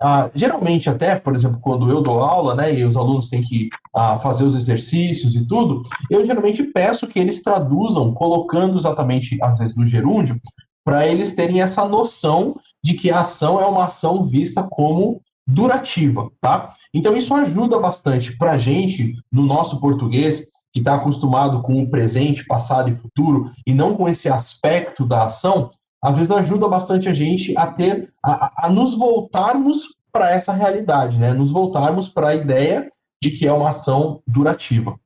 [0.00, 3.68] Ah, geralmente, até, por exemplo, quando eu dou aula, né, e os alunos têm que
[3.94, 9.58] ah, fazer os exercícios e tudo, eu geralmente peço que eles traduzam, colocando exatamente, às
[9.58, 10.40] vezes, no gerúndio,
[10.84, 16.30] para eles terem essa noção de que a ação é uma ação vista como durativa,
[16.40, 16.72] tá?
[16.92, 21.90] Então isso ajuda bastante para a gente, no nosso português, que está acostumado com o
[21.90, 25.68] presente, passado e futuro, e não com esse aspecto da ação,
[26.02, 31.18] às vezes ajuda bastante a gente a ter, a, a nos voltarmos para essa realidade,
[31.18, 31.32] né?
[31.32, 32.88] Nos voltarmos para a ideia
[33.22, 34.98] de que é uma ação durativa.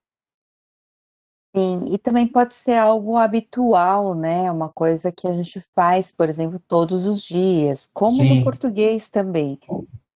[1.56, 4.50] Sim, e também pode ser algo habitual, né?
[4.50, 8.38] Uma coisa que a gente faz, por exemplo, todos os dias, como Sim.
[8.38, 9.58] no português também.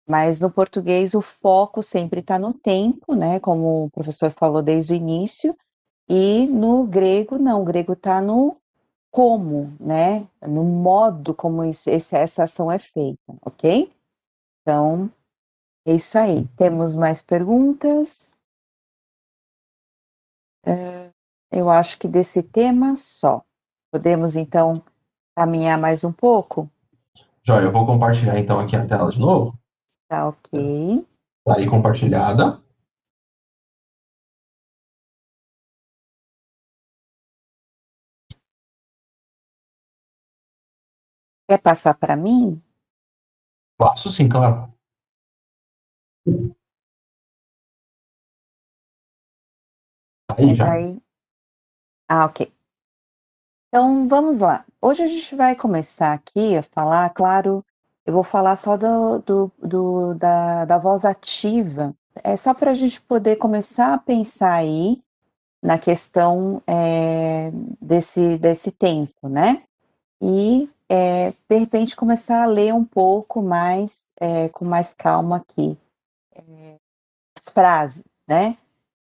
[0.08, 3.38] Mas no português o foco sempre está no tempo, né?
[3.40, 5.56] Como o professor falou desde o início,
[6.08, 8.56] e no grego não, o grego está no
[9.10, 10.26] como, né?
[10.40, 13.92] No modo como isso, essa ação é feita, ok?
[14.62, 15.10] Então,
[15.86, 16.46] é isso aí.
[16.56, 18.42] Temos mais perguntas?
[20.66, 21.12] Uh,
[21.50, 23.42] eu acho que desse tema só.
[23.92, 24.82] Podemos, então,
[25.36, 26.70] caminhar mais um pouco?
[27.42, 29.58] Joia, eu vou compartilhar então aqui a tela de novo.
[30.12, 31.06] Tá ok.
[31.42, 32.62] Tá aí compartilhada.
[41.48, 42.62] Quer passar para mim?
[43.78, 44.70] Passo sim, claro.
[50.36, 50.74] Aí já.
[50.74, 51.02] Aí...
[52.06, 52.52] Ah, ok.
[53.68, 54.66] Então, vamos lá.
[54.78, 57.64] Hoje a gente vai começar aqui a falar, claro,
[58.04, 61.86] eu vou falar só do, do, do da, da voz ativa.
[62.22, 65.02] É só para a gente poder começar a pensar aí
[65.62, 69.62] na questão é, desse, desse tempo, né?
[70.20, 75.78] E, é, de repente, começar a ler um pouco mais, é, com mais calma aqui,
[76.34, 76.76] é,
[77.36, 78.58] as frases, né?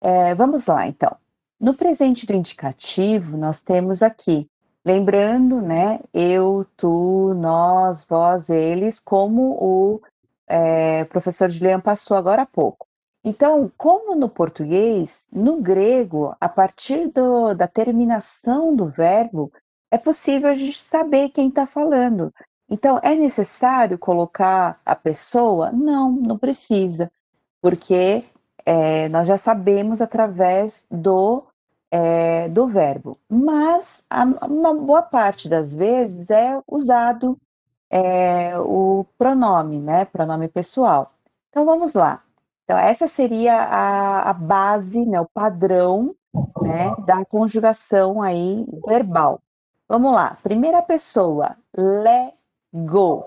[0.01, 1.17] É, vamos lá, então.
[1.59, 4.47] No presente do indicativo, nós temos aqui,
[4.85, 10.01] lembrando, né, eu, tu, nós, vós, eles, como o
[10.47, 12.87] é, professor Julian passou agora há pouco.
[13.23, 19.51] Então, como no português, no grego, a partir do, da terminação do verbo,
[19.89, 22.31] é possível a gente saber quem está falando.
[22.69, 25.71] Então, é necessário colocar a pessoa?
[25.71, 27.11] Não, não precisa,
[27.61, 28.23] porque
[28.63, 31.43] é, nós já sabemos através do,
[31.95, 33.13] é, do verbo.
[33.29, 37.39] Mas a, uma boa parte das vezes é usado
[37.89, 40.03] é, o pronome, né?
[40.03, 41.13] Pronome pessoal.
[41.49, 42.21] Então vamos lá.
[42.65, 46.15] Então, essa seria a, a base, né, o padrão
[46.61, 49.39] né, da conjugação aí verbal.
[49.87, 50.35] Vamos lá.
[50.41, 51.55] Primeira pessoa,
[52.73, 53.23] go.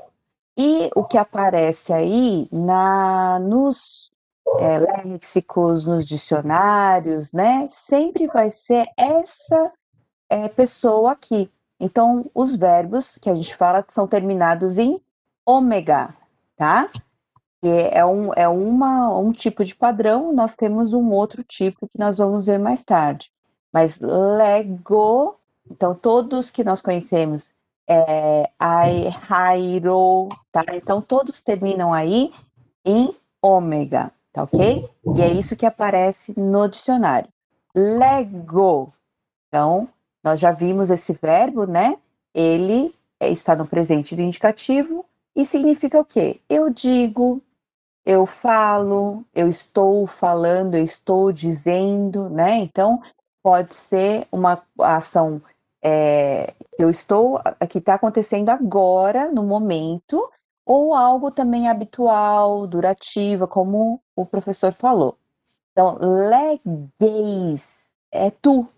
[0.57, 4.11] E o que aparece aí na, nos
[4.59, 7.67] é, léxicos, nos dicionários, né?
[7.69, 9.73] Sempre vai ser essa
[10.29, 11.51] é, pessoa aqui.
[11.81, 15.01] Então, os verbos que a gente fala são terminados em
[15.47, 16.15] ômega,
[16.57, 16.91] tá?
[17.61, 21.99] Que é, um, é uma, um tipo de padrão, nós temos um outro tipo que
[21.99, 23.31] nós vamos ver mais tarde.
[23.73, 25.37] Mas Lego,
[25.71, 27.55] então todos que nós conhecemos,
[27.87, 30.65] é, I, Hairo, tá?
[30.75, 32.33] Então todos terminam aí
[32.85, 34.88] em ômega tá ok?
[35.16, 37.29] E é isso que aparece no dicionário.
[37.74, 38.92] Lego.
[39.48, 39.88] Então,
[40.22, 41.96] nós já vimos esse verbo, né?
[42.33, 46.40] Ele está no presente do indicativo e significa o quê?
[46.48, 47.42] Eu digo,
[48.05, 52.57] eu falo, eu estou falando, eu estou dizendo, né?
[52.59, 53.03] Então,
[53.42, 55.42] pode ser uma ação
[55.83, 60.29] é, eu estou, que está acontecendo agora, no momento,
[60.68, 65.18] ou algo também habitual, durativa, como o professor falou.
[65.72, 68.68] Então, legueis é tu.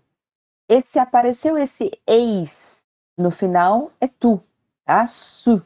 [0.68, 2.86] Esse apareceu esse eis
[3.18, 4.40] no final é tu,
[4.84, 5.04] tá?
[5.08, 5.60] Su,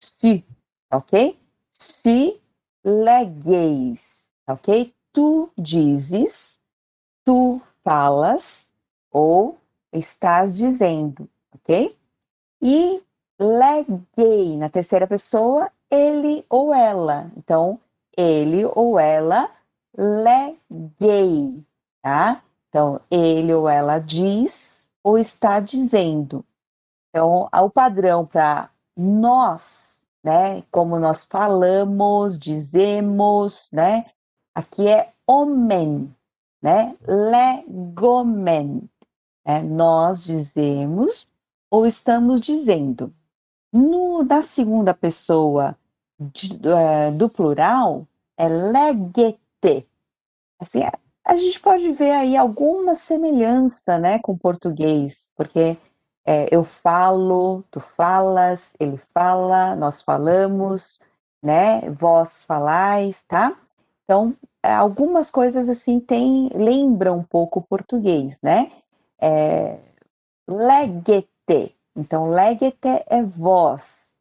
[0.00, 0.44] si,
[0.92, 1.38] ok?
[1.72, 2.42] Si
[2.84, 4.92] legueis, ok?
[5.12, 6.60] Tu dizes,
[7.24, 8.74] tu falas
[9.12, 9.56] ou
[9.92, 11.96] estás dizendo, ok?
[12.60, 13.02] E
[13.40, 17.32] leguei, na terceira pessoa, ele ou ela.
[17.36, 17.80] Então,
[18.16, 19.50] ele ou ela
[19.96, 21.64] leguei,
[22.02, 22.42] tá?
[22.68, 26.44] Então, ele ou ela diz ou está dizendo.
[27.08, 30.62] Então, o padrão para nós, né?
[30.70, 34.06] Como nós falamos, dizemos, né?
[34.54, 36.14] Aqui é homem,
[36.62, 36.96] né?
[37.06, 38.88] Legomen.
[39.44, 39.62] Né?
[39.62, 41.30] Nós dizemos
[41.70, 43.12] ou estamos dizendo.
[43.72, 45.76] No, da segunda pessoa
[46.18, 48.06] de, é, do plural,
[48.36, 49.86] é legete.
[50.58, 50.92] Assim, a,
[51.24, 55.76] a gente pode ver aí alguma semelhança né, com português, porque
[56.24, 61.00] é, eu falo, tu falas, ele fala, nós falamos,
[61.42, 61.88] né?
[61.90, 63.56] Vós falais, tá?
[64.04, 68.70] Então, é, algumas coisas assim tem, lembram um pouco o português, né?
[69.20, 69.78] É,
[70.48, 74.16] legete, então, legete é vós.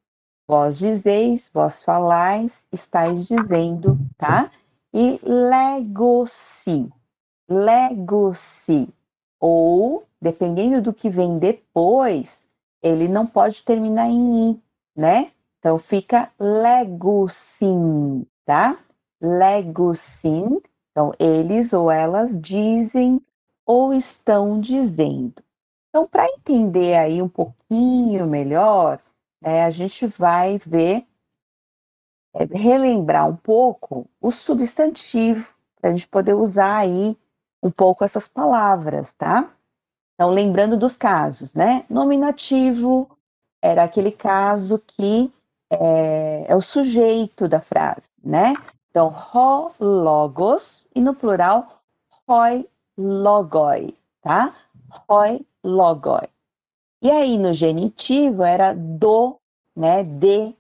[0.48, 4.52] Vós dizeis, vós falais, estáis dizendo, tá?
[4.94, 6.92] E lego-se.
[7.48, 8.90] Lego-se.
[9.40, 12.50] Ou, dependendo do que vem depois,
[12.82, 14.64] ele não pode terminar em i,
[14.96, 15.32] né?
[15.60, 18.80] Então fica lego-sim, tá?
[19.22, 20.60] Lego-sim.
[20.92, 23.22] Então, eles ou elas dizem
[23.66, 25.44] ou estão dizendo.
[25.90, 29.00] Então, para entender aí um pouquinho melhor,
[29.42, 31.06] né, a gente vai ver,
[32.36, 37.18] é, relembrar um pouco o substantivo, para a gente poder usar aí
[37.64, 39.52] um pouco essas palavras, tá?
[40.14, 41.86] Então, lembrando dos casos, né?
[41.90, 43.10] Nominativo
[43.62, 45.34] era aquele caso que
[45.72, 48.54] é, é o sujeito da frase, né?
[48.90, 51.82] Então, ho logos, e no plural,
[52.28, 52.68] hoi
[52.98, 54.54] logoi, tá?
[55.08, 56.28] Hoi logoi.
[57.01, 59.39] E aí, no genitivo, era do,
[59.76, 60.03] né?
[60.03, 60.53] De,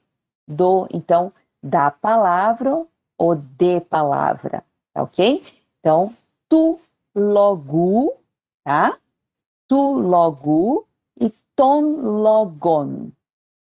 [0.47, 0.87] do.
[0.93, 2.85] Então, da palavra
[3.17, 5.43] ou de palavra, tá ok?
[5.79, 6.15] Então,
[6.47, 6.79] tu
[7.13, 8.13] logu,
[8.63, 8.97] tá?
[9.67, 10.87] Tu logu
[11.19, 11.81] e ton
[12.21, 13.11] logon.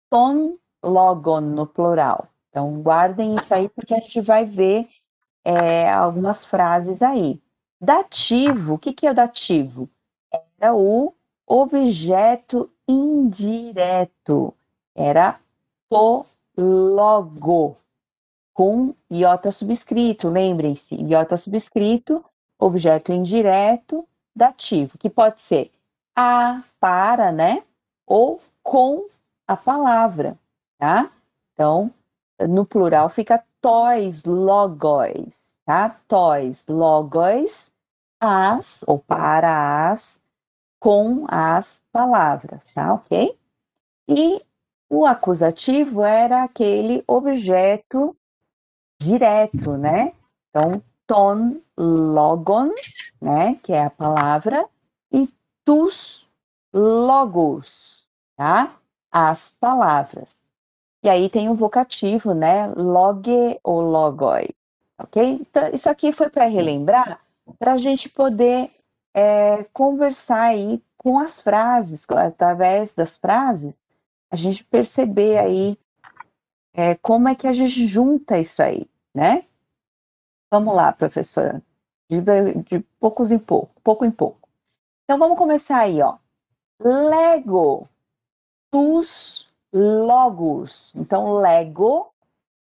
[0.10, 2.28] Ton logon no plural.
[2.50, 4.88] Então, guardem isso aí, porque a gente vai ver
[5.44, 7.42] é, algumas frases aí.
[7.82, 9.90] Dativo, o que, que é o dativo?
[10.64, 11.14] Era o
[11.46, 14.54] objeto indireto.
[14.96, 15.38] Era
[15.90, 17.76] to logo,
[18.54, 22.24] com iota subscrito, lembrem-se, iota subscrito,
[22.58, 25.70] objeto indireto, dativo, que pode ser
[26.16, 27.62] a, para, né?
[28.08, 29.10] Ou com
[29.46, 30.40] a palavra,
[30.78, 31.12] tá?
[31.52, 31.92] Então,
[32.40, 36.00] no plural fica tois logos, tá?
[36.08, 37.70] Tois logos,
[38.22, 40.23] as, ou para as,
[40.84, 42.94] com as palavras, tá?
[42.94, 43.40] Ok?
[44.06, 44.42] E
[44.90, 48.14] o acusativo era aquele objeto
[49.00, 50.12] direto, né?
[50.50, 52.74] Então, ton logon,
[53.22, 53.58] né?
[53.64, 54.68] Que é a palavra,
[55.10, 55.30] e
[55.64, 56.30] tus
[56.74, 58.06] logos,
[58.36, 58.76] tá?
[59.10, 60.36] As palavras.
[61.02, 62.68] E aí tem o vocativo, né?
[62.76, 64.50] Loge ou logoi,
[65.00, 65.40] ok?
[65.40, 67.22] Então, isso aqui foi para relembrar,
[67.58, 68.70] para a gente poder
[69.14, 73.76] é, conversar aí com as frases, através das frases,
[74.32, 75.78] a gente perceber aí
[76.74, 79.46] é, como é que a gente junta isso aí, né?
[80.52, 81.62] Vamos lá, professora,
[82.10, 82.22] de,
[82.64, 84.50] de poucos em pouco, pouco em pouco.
[85.04, 86.18] Então vamos começar aí, ó.
[86.80, 87.88] Lego,
[88.72, 90.94] tus logos.
[90.96, 92.14] Então, Lego,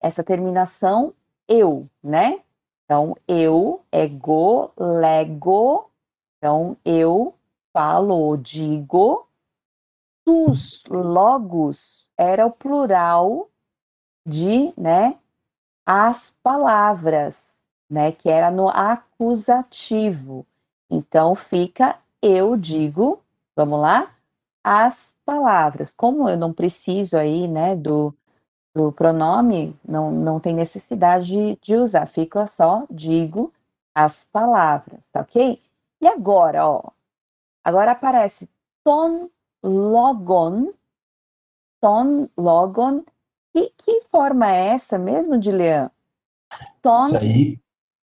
[0.02, 1.14] essa terminação
[1.48, 2.42] eu, né?
[2.86, 5.91] Então, eu é go, Lego.
[6.42, 7.36] Então, eu
[7.72, 9.28] falo ou digo.
[10.26, 13.48] Tus logos era o plural
[14.26, 15.20] de, né,
[15.86, 20.46] as palavras, né, que era no acusativo.
[20.90, 23.22] Então fica eu digo,
[23.56, 24.12] vamos lá,
[24.64, 25.94] as palavras.
[25.94, 28.14] Como eu não preciso aí, né, do,
[28.76, 33.54] do pronome, não, não tem necessidade de, de usar, fica só digo
[33.94, 35.62] as palavras, tá ok?
[36.02, 36.82] E agora, ó,
[37.64, 38.50] agora aparece
[38.84, 39.30] ton
[39.64, 40.74] logon,
[41.80, 43.04] ton logon,
[43.54, 45.92] que, que forma é essa mesmo, Dilean?
[46.82, 47.60] Ton Isso aí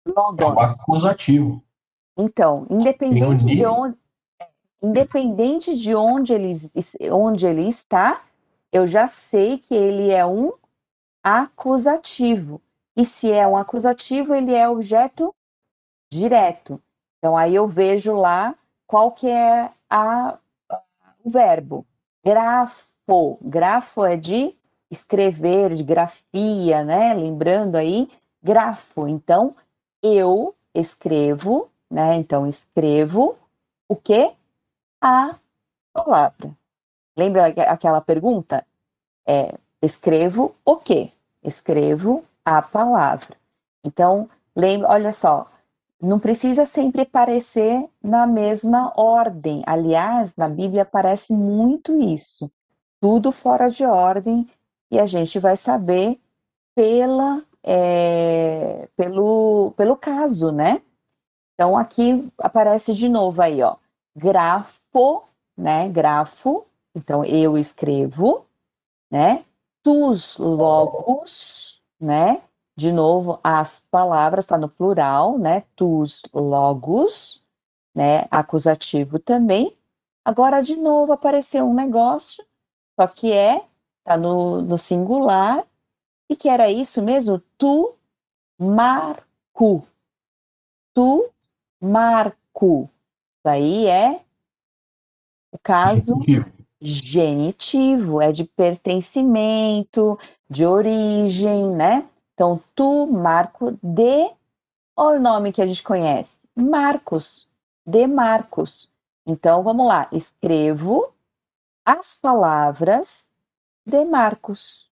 [0.05, 0.43] logon.
[0.43, 1.63] é um acusativo.
[2.17, 3.97] Então, independente de onde
[4.81, 6.53] independente de onde ele,
[7.11, 8.23] onde ele está,
[8.71, 10.51] eu já sei que ele é um
[11.23, 12.61] acusativo.
[12.95, 15.33] E se é um acusativo, ele é objeto
[16.11, 16.81] direto.
[17.25, 18.53] Então aí eu vejo lá
[18.85, 20.37] qual que é a,
[21.23, 21.83] o verbo.
[22.23, 23.39] Grafo.
[23.41, 24.55] Grafo é de
[24.91, 27.15] escrever, de grafia, né?
[27.15, 28.07] Lembrando aí,
[28.43, 29.07] grafo.
[29.07, 29.55] Então,
[30.03, 32.13] eu escrevo, né?
[32.13, 33.35] Então, escrevo
[33.89, 34.31] o quê?
[35.01, 35.35] a
[35.91, 36.55] palavra.
[37.17, 38.63] Lembra aquela pergunta?
[39.25, 41.11] É, escrevo o quê?
[41.43, 43.35] Escrevo a palavra.
[43.83, 45.49] Então, lembra, olha só,
[46.01, 49.63] não precisa sempre aparecer na mesma ordem.
[49.65, 52.51] Aliás, na Bíblia aparece muito isso.
[53.01, 54.47] Tudo fora de ordem
[54.91, 56.19] e a gente vai saber
[56.75, 60.81] pela, é, pelo, pelo caso, né?
[61.53, 63.77] Então, aqui aparece de novo aí, ó.
[64.15, 65.23] Grafo,
[65.57, 65.87] né?
[65.89, 66.65] Grafo.
[66.93, 68.45] Então eu escrevo,
[69.11, 69.43] né?
[69.83, 72.41] Tus logos, né?
[72.77, 75.63] De novo, as palavras está no plural, né?
[75.75, 77.41] Tus logos,
[77.93, 78.25] né?
[78.29, 79.77] Acusativo também.
[80.25, 82.43] Agora, de novo, apareceu um negócio,
[82.99, 83.63] só que é,
[84.03, 85.65] tá no, no singular.
[86.29, 87.41] E que era isso mesmo?
[87.57, 87.93] Tu
[88.59, 89.87] marco.
[90.93, 91.29] Tu
[91.81, 92.89] marco.
[93.37, 94.21] Isso aí é
[95.51, 96.51] o caso genitivo.
[96.81, 100.19] genitivo é de pertencimento,
[100.49, 102.09] de origem, né?
[102.35, 104.31] Então, tu, Marco, de.
[104.95, 107.49] Olha o nome que a gente conhece: Marcos,
[107.83, 108.87] de Marcos.
[109.25, 110.07] Então, vamos lá.
[110.11, 111.11] Escrevo
[111.83, 113.31] as palavras
[113.83, 114.91] de Marcos,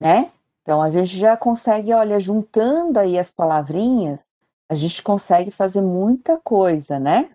[0.00, 0.32] né?
[0.62, 4.32] Então, a gente já consegue, olha, juntando aí as palavrinhas,
[4.68, 7.30] a gente consegue fazer muita coisa, né?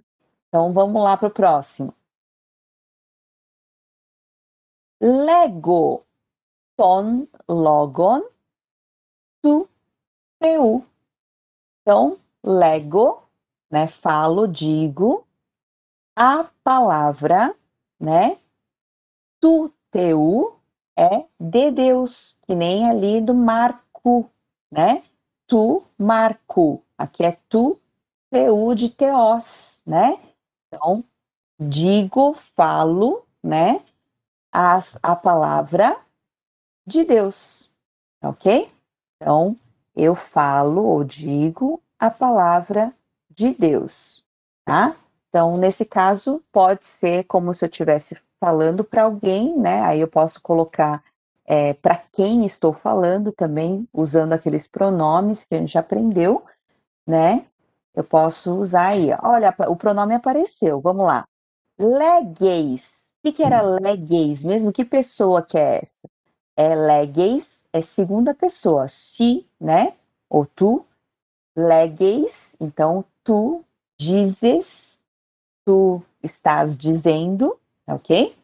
[0.50, 1.94] Então vamos lá para o próximo.
[5.02, 6.04] Lego
[6.76, 8.24] ton logon
[9.42, 9.68] tu
[10.40, 10.86] teu.
[11.82, 13.24] Então, lego,
[13.72, 13.88] né?
[13.88, 15.26] Falo, digo
[16.16, 17.56] a palavra,
[18.00, 18.38] né?
[19.40, 20.60] Tu teu
[20.98, 24.30] é de Deus, que nem ali do Marco,
[24.70, 25.04] né?
[25.48, 26.84] Tu, Marco.
[26.98, 27.80] Aqui é tu,
[28.30, 30.20] teu de teós, né?
[30.68, 31.04] Então,
[31.58, 33.82] digo, falo, né?
[34.52, 35.98] A, a palavra
[36.86, 37.72] de Deus,
[38.22, 38.70] ok?
[39.22, 39.56] Então,
[39.96, 42.94] eu falo ou digo a palavra
[43.30, 44.24] de Deus,
[44.66, 44.96] tá?
[45.28, 49.82] Então, nesse caso, pode ser como se eu estivesse falando para alguém, né?
[49.82, 51.04] Aí eu posso colocar
[51.46, 56.44] é, para quem estou falando também, usando aqueles pronomes que a gente aprendeu,
[57.06, 57.46] né?
[57.94, 59.10] Eu posso usar aí.
[59.22, 60.80] Olha, o pronome apareceu.
[60.80, 61.28] Vamos lá.
[61.78, 63.04] Legueis.
[63.20, 64.72] O que, que era legueis mesmo?
[64.72, 66.08] Que pessoa que é essa?
[66.56, 68.88] É legueis, é segunda pessoa.
[68.88, 69.94] Se, né?
[70.30, 70.86] Ou tu.
[71.56, 72.56] Legueis.
[72.60, 73.64] Então, tu
[73.98, 75.00] dizes,
[75.66, 78.36] tu estás dizendo, ok?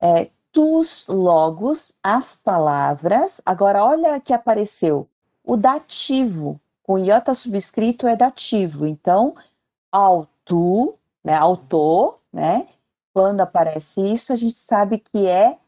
[0.00, 3.40] É, tus logos, as palavras.
[3.44, 5.08] Agora, olha que apareceu
[5.42, 6.60] o dativo.
[6.82, 8.86] Com iota subscrito é dativo.
[8.86, 9.34] Então,
[9.90, 10.94] ao tu,
[11.24, 12.68] né, autor, né?
[13.14, 15.58] Quando aparece isso, a gente sabe que é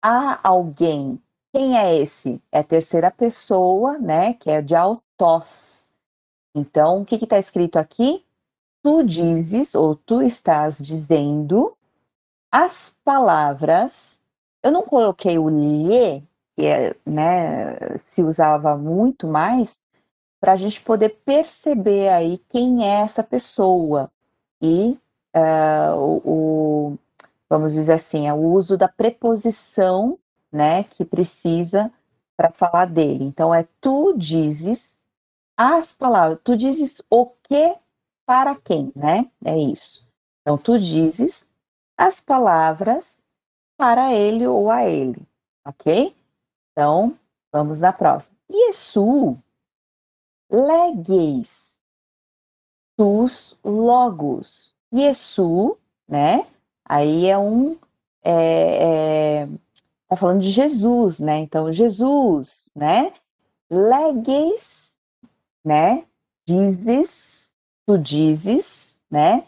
[0.00, 1.20] a alguém.
[1.52, 2.40] Quem é esse?
[2.50, 4.34] É a terceira pessoa, né?
[4.34, 5.90] Que é de autós.
[6.54, 8.24] Então, o que está escrito aqui?
[8.82, 11.76] Tu dizes, ou tu estás dizendo,
[12.50, 14.22] as palavras.
[14.62, 16.22] Eu não coloquei o lhe,
[16.56, 19.84] que é, né, se usava muito mais,
[20.40, 24.10] para a gente poder perceber aí quem é essa pessoa
[24.60, 24.98] e
[25.36, 26.98] uh, o, o,
[27.48, 30.18] vamos dizer assim, é o uso da preposição,
[30.52, 31.90] né, que precisa
[32.36, 33.24] para falar dele.
[33.24, 35.02] Então é tu dizes
[35.56, 37.76] as palavras, tu dizes o que
[38.26, 39.30] para quem, né?
[39.44, 40.06] É isso.
[40.40, 41.48] Então tu dizes
[41.96, 43.22] as palavras
[43.76, 45.26] para ele ou a ele,
[45.66, 46.14] ok?
[46.72, 47.18] Então
[47.52, 48.36] vamos na próxima.
[48.50, 49.38] Yesu
[50.52, 51.82] legues,
[52.96, 54.74] tus logos.
[54.92, 56.46] Yesu, né?
[56.84, 57.78] Aí é um.
[58.22, 59.48] É, é,
[60.12, 61.38] tá falando de Jesus, né?
[61.38, 63.14] Então, Jesus, né?
[63.70, 64.94] Legues,
[65.64, 66.04] né?
[66.46, 67.56] Dizes,
[67.86, 69.46] tu dizes, né?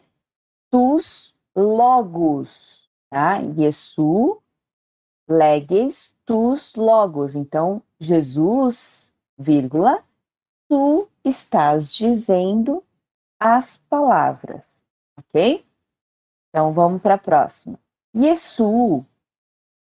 [0.70, 3.40] Tus logos, tá?
[3.58, 4.40] Yesu,
[5.28, 7.34] legues, tus logos.
[7.34, 10.02] Então, Jesus, vírgula,
[10.66, 12.82] tu estás dizendo
[13.38, 14.82] as palavras,
[15.18, 15.62] ok?
[16.48, 17.78] Então vamos para a próxima.
[18.16, 19.04] Yesu,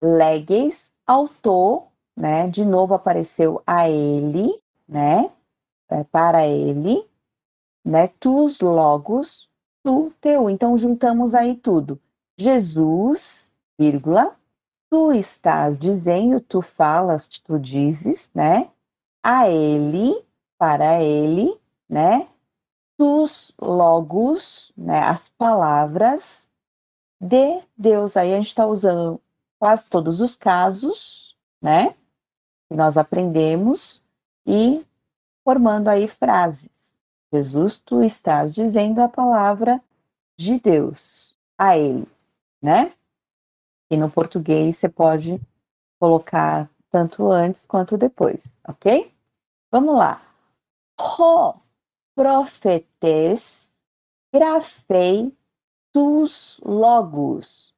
[0.02, 2.48] leges, autor, né?
[2.48, 5.32] De novo apareceu a ele, né?
[5.90, 7.08] É para ele,
[7.86, 8.08] né?
[8.20, 9.50] Tus logos,
[9.84, 10.50] tu teu.
[10.50, 12.00] Então juntamos aí tudo.
[12.38, 14.36] Jesus, vírgula,
[14.90, 18.70] tu estás dizendo, tu falas, tu dizes, né?
[19.24, 20.26] A ele,
[20.58, 22.28] para ele, né?
[22.98, 25.00] Dos logos, né?
[25.00, 26.50] As palavras
[27.20, 28.18] de Deus.
[28.18, 29.22] Aí a gente está usando
[29.60, 31.96] quase todos os casos, né?
[32.70, 34.04] Que nós aprendemos
[34.46, 34.86] e
[35.44, 36.96] formando aí frases.
[37.34, 39.82] Jesus, tu estás dizendo a palavra
[40.38, 42.08] de Deus a eles,
[42.62, 42.94] né?
[43.90, 45.42] E no português você pode
[46.00, 49.12] colocar tanto antes quanto depois, ok?
[49.72, 50.28] Vamos lá
[51.00, 51.54] ho
[52.16, 53.72] profetes
[54.34, 55.36] grafei
[55.94, 57.74] tus logos.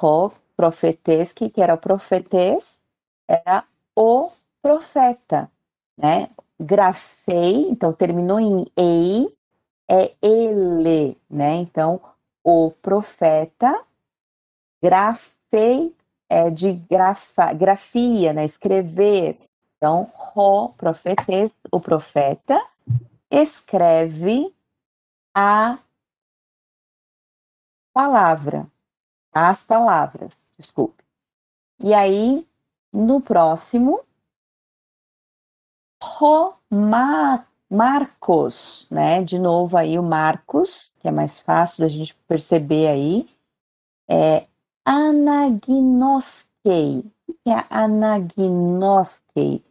[0.00, 2.82] Ho profetes, que, era o profetes?
[3.28, 5.48] Era o profeta,
[5.96, 6.30] né?
[6.58, 9.32] Grafei, então terminou em ei,
[9.88, 11.54] é ele, né?
[11.54, 12.00] Então,
[12.42, 13.84] o profeta,
[14.82, 15.94] grafei
[16.28, 18.44] é de grafa, grafia, né?
[18.44, 19.38] Escrever.
[19.76, 22.60] Então, Ro, profetes, o profeta,
[23.30, 24.52] escreve
[25.32, 25.78] a
[27.92, 28.66] palavra,
[29.38, 31.04] as palavras, desculpe.
[31.82, 32.46] E aí,
[32.92, 34.00] no próximo,
[36.02, 36.54] Ro,
[37.70, 39.22] Marcos, né?
[39.22, 43.28] De novo aí o Marcos, que é mais fácil da gente perceber aí,
[44.08, 44.46] é
[44.84, 46.38] anagnoskei.
[47.28, 49.62] O que é anagnoskei?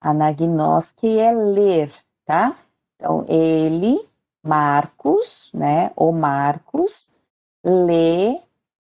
[0.00, 1.92] Anagnoske é ler,
[2.24, 2.56] tá?
[2.94, 4.06] Então, ele,
[4.42, 5.90] Marcos, né?
[5.96, 7.10] O Marcos,
[7.64, 8.40] lê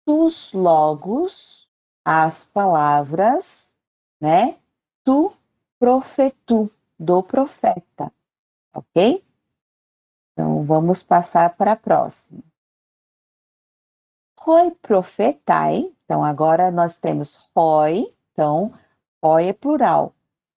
[0.05, 1.69] tus logos,
[2.03, 3.75] as palavras,
[4.19, 4.57] né?
[5.03, 5.33] Tu
[5.79, 8.13] profetu, do profeta,
[8.73, 9.25] ok?
[10.31, 12.43] Então, vamos passar para a próxima.
[14.39, 18.73] Roi profetai, então agora nós temos roi, então
[19.23, 20.13] roi é plural,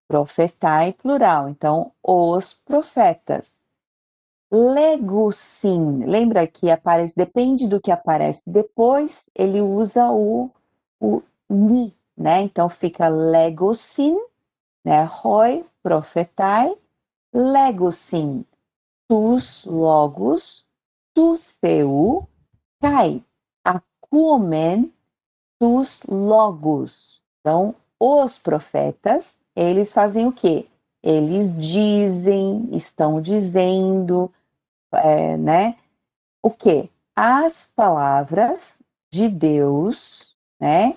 [0.06, 3.63] profetai plural, então os profetas.
[4.54, 10.48] Legusin, lembra que aparece, depende do que aparece depois, ele usa o,
[11.00, 12.42] o ni, né?
[12.42, 14.16] Então fica legusin,
[14.84, 15.02] né?
[15.10, 16.72] Roi profetai,
[17.32, 18.44] legusin,
[19.08, 20.64] tus logos,
[21.12, 22.28] tu theu,
[22.80, 23.24] kai,
[23.64, 24.92] acuomen,
[25.58, 27.20] tus logos.
[27.40, 30.66] Então, os profetas, eles fazem o quê?
[31.02, 34.32] Eles dizem, estão dizendo,
[34.96, 35.76] é, né?
[36.42, 36.90] O quê?
[37.14, 40.96] As palavras de Deus, né?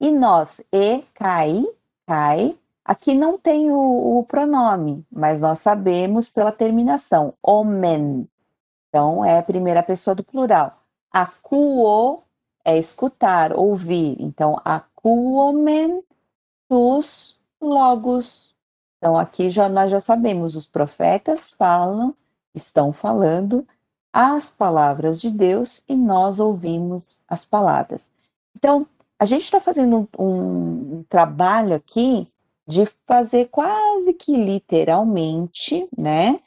[0.00, 1.64] E nós, e cai,
[2.06, 8.28] cai, Aqui não tem o, o, pronome, mas nós sabemos pela terminação, omen.
[8.88, 10.82] Então, é a primeira pessoa do plural.
[11.10, 12.24] Acuo
[12.64, 14.16] é escutar, ouvir.
[14.20, 16.02] Então, acuomen
[16.68, 18.54] tus logos.
[18.98, 22.14] Então, aqui já, nós já sabemos, os profetas falam,
[22.54, 23.66] estão falando
[24.12, 28.10] as palavras de Deus e nós ouvimos as palavras.
[28.54, 28.86] Então,
[29.18, 32.28] a gente está fazendo um, um trabalho aqui
[32.66, 36.40] de fazer quase que literalmente, né?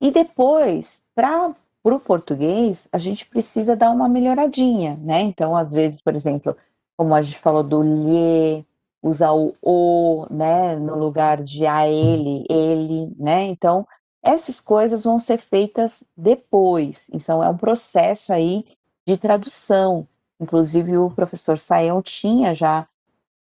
[0.00, 1.54] E depois, para
[1.84, 5.22] o português, a gente precisa dar uma melhoradinha, né?
[5.22, 6.56] Então, às vezes, por exemplo,
[6.96, 8.64] como a gente falou do lhe,
[9.02, 13.44] usar o o, né, no lugar de a ele, ele, né?
[13.44, 13.86] Então,
[14.26, 17.08] essas coisas vão ser feitas depois.
[17.12, 18.64] Então, é um processo aí
[19.06, 20.06] de tradução.
[20.40, 22.88] Inclusive, o professor Saião tinha já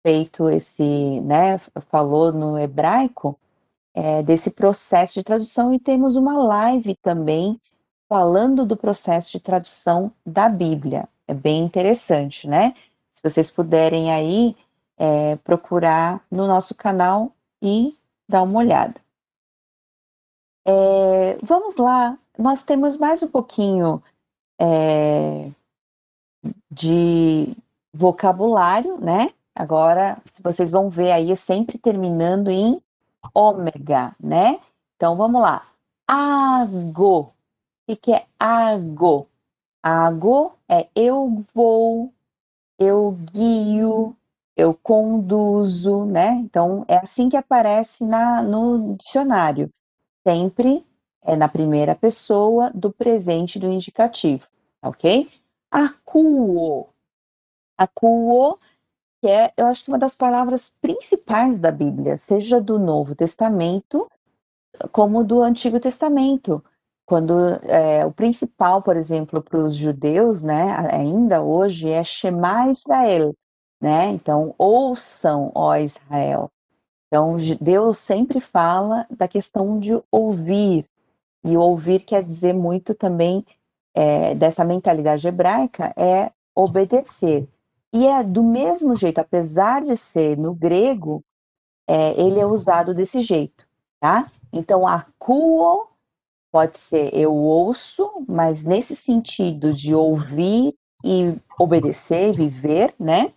[0.05, 1.59] feito esse, né,
[1.89, 3.39] falou no hebraico,
[3.95, 7.61] é, desse processo de tradução e temos uma live também
[8.09, 11.09] falando do processo de tradução da Bíblia.
[11.29, 12.75] É bem interessante, né?
[13.11, 14.57] Se vocês puderem aí
[14.99, 17.97] é, procurar no nosso canal e
[18.29, 19.02] dar uma olhada.
[20.65, 24.03] É, vamos lá, nós temos mais um pouquinho
[24.61, 25.51] é,
[26.71, 27.57] de
[27.93, 29.29] vocabulário, né?
[29.55, 32.81] Agora, se vocês vão ver aí, é sempre terminando em
[33.35, 34.61] ômega, né?
[34.97, 35.67] Então, vamos lá.
[36.07, 37.33] Ago.
[37.89, 39.27] O que é ago?
[39.83, 42.13] Ago é eu vou,
[42.79, 44.17] eu guio,
[44.57, 46.31] eu conduzo, né?
[46.35, 49.71] Então, é assim que aparece na, no dicionário.
[50.27, 50.87] Sempre
[51.23, 54.47] é na primeira pessoa do presente do indicativo,
[54.83, 55.31] ok?
[55.71, 56.89] Acuo.
[57.77, 58.59] Acuo
[59.21, 64.09] que é, eu acho que uma das palavras principais da Bíblia, seja do Novo Testamento
[64.91, 66.63] como do Antigo Testamento.
[67.07, 73.35] Quando é, o principal, por exemplo, para os judeus, né, ainda hoje é Shema Israel,
[73.81, 74.09] né?
[74.11, 76.51] Então, ouçam, ó Israel.
[77.13, 80.87] Então, Deus sempre fala da questão de ouvir,
[81.45, 83.45] e ouvir quer dizer muito também
[83.95, 87.47] é, dessa mentalidade hebraica, é obedecer.
[87.93, 91.23] E é do mesmo jeito, apesar de ser no grego,
[91.87, 93.69] é, ele é usado desse jeito,
[94.01, 94.25] tá?
[94.51, 95.89] Então, acuo
[96.51, 103.35] pode ser eu ouço, mas nesse sentido de ouvir e obedecer, viver, né?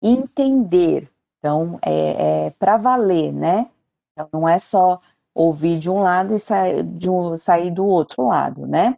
[0.00, 1.09] Entender.
[1.40, 3.70] Então, é, é para valer, né?
[4.12, 5.00] Então, não é só
[5.34, 8.96] ouvir de um lado e sair, um, sair do outro lado, né?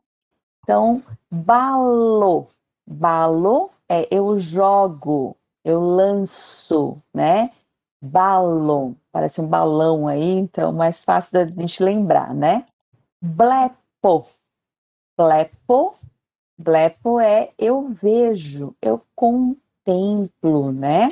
[0.62, 2.48] Então, balo.
[2.84, 7.50] Balo é eu jogo, eu lanço, né?
[8.00, 12.66] Balão, parece um balão aí, então mais fácil da gente lembrar, né?
[13.20, 14.26] Blepo,
[15.16, 15.94] blepo,
[16.58, 21.10] blepo é eu vejo, eu contemplo, né?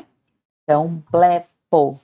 [0.65, 2.01] Então, blepo,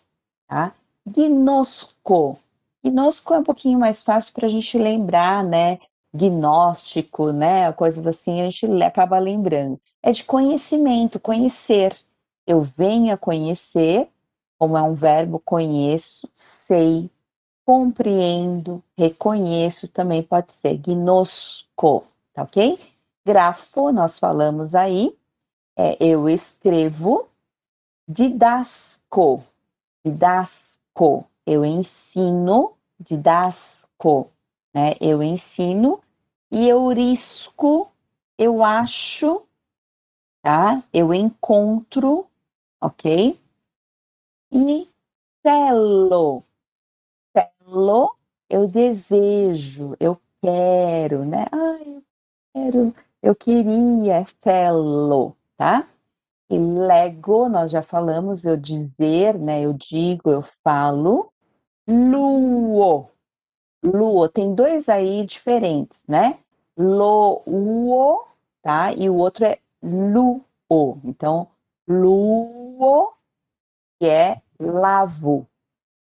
[0.49, 0.73] tá?
[1.07, 2.39] Gnosco,
[2.85, 5.79] gnosco é um pouquinho mais fácil para a gente lembrar, né?
[6.15, 7.73] Gnóstico, né?
[7.73, 11.97] Coisas assim, a gente acaba lembrando é de conhecimento, conhecer.
[12.47, 14.09] Eu venho a conhecer,
[14.57, 17.11] como é um verbo, conheço, sei,
[17.65, 22.79] compreendo, reconheço, também pode ser gnosco, tá ok?
[23.27, 25.13] Grafo, nós falamos aí,
[25.77, 27.29] é eu escrevo,
[28.09, 29.43] didasco,
[30.05, 34.31] didasco, eu ensino, didasco,
[34.75, 34.95] né?
[35.01, 36.01] Eu ensino,
[36.51, 37.91] e eu risco,
[38.39, 39.47] eu acho,
[40.43, 40.83] tá?
[40.93, 42.27] Eu encontro,
[42.81, 43.39] ok?
[44.51, 44.89] E
[45.43, 46.43] celo.
[47.35, 48.17] Celo,
[48.49, 51.47] eu desejo, eu quero, né?
[51.53, 52.03] Ah, eu
[52.55, 55.89] quero, eu queria, celo, tá?
[56.49, 59.63] E lego, nós já falamos, eu dizer, né?
[59.63, 61.33] Eu digo, eu falo.
[61.89, 63.09] Luo.
[63.85, 66.39] Luo, tem dois aí diferentes, né?
[66.77, 68.27] Lo-uo,
[68.63, 68.93] tá?
[68.93, 70.45] E o outro é luo.
[71.05, 71.49] Então,
[71.89, 73.13] luo,
[74.01, 75.47] que é lavo,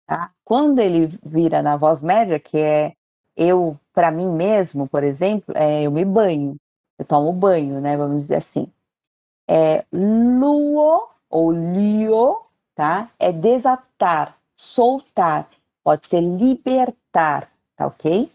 [0.07, 0.31] tá?
[0.43, 2.93] Quando ele vira na voz média, que é
[3.35, 6.55] eu, para mim mesmo, por exemplo, é eu me banho.
[6.99, 7.97] Eu tomo banho, né?
[7.97, 8.71] Vamos dizer assim.
[9.47, 12.41] É luo ou lio,
[12.73, 13.11] tá?
[13.19, 15.49] É desatar, soltar.
[15.83, 18.31] Pode ser libertar, tá ok?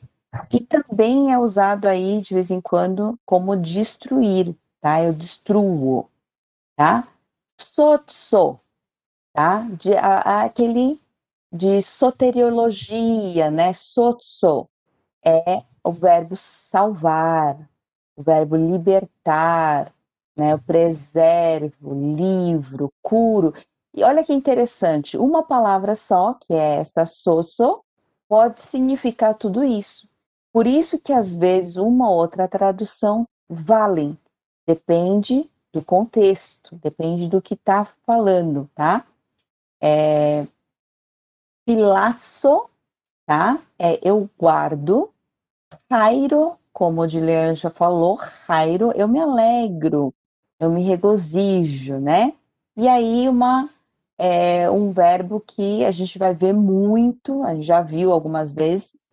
[0.53, 5.03] E também é usado aí de vez em quando como destruir, tá?
[5.03, 6.09] Eu destruo,
[6.77, 7.09] tá?
[7.59, 8.61] Sotso,
[9.33, 9.63] tá?
[9.71, 11.01] De, a, aquele
[11.53, 13.73] de soteriologia, né?
[13.73, 14.69] Sotso
[15.25, 17.69] é o verbo salvar,
[18.17, 19.93] o verbo libertar,
[20.37, 20.55] né?
[20.55, 23.55] O preservo, livro, curo.
[23.95, 27.83] E olha que interessante, uma palavra só, que é essa soso,
[28.29, 30.09] pode significar tudo isso.
[30.53, 34.17] Por isso que às vezes uma ou outra tradução valem.
[34.67, 39.05] Depende do contexto, depende do que está falando, tá?
[39.81, 40.47] É,
[41.65, 42.69] pilaço,
[43.27, 43.61] tá?
[43.79, 45.13] É eu guardo.
[45.91, 48.17] Rairo, como o Dilean já falou,
[48.47, 50.13] rairo, eu me alegro,
[50.61, 52.35] eu me regozijo, né?
[52.77, 53.69] E aí uma
[54.19, 59.09] é um verbo que a gente vai ver muito, a gente já viu algumas vezes,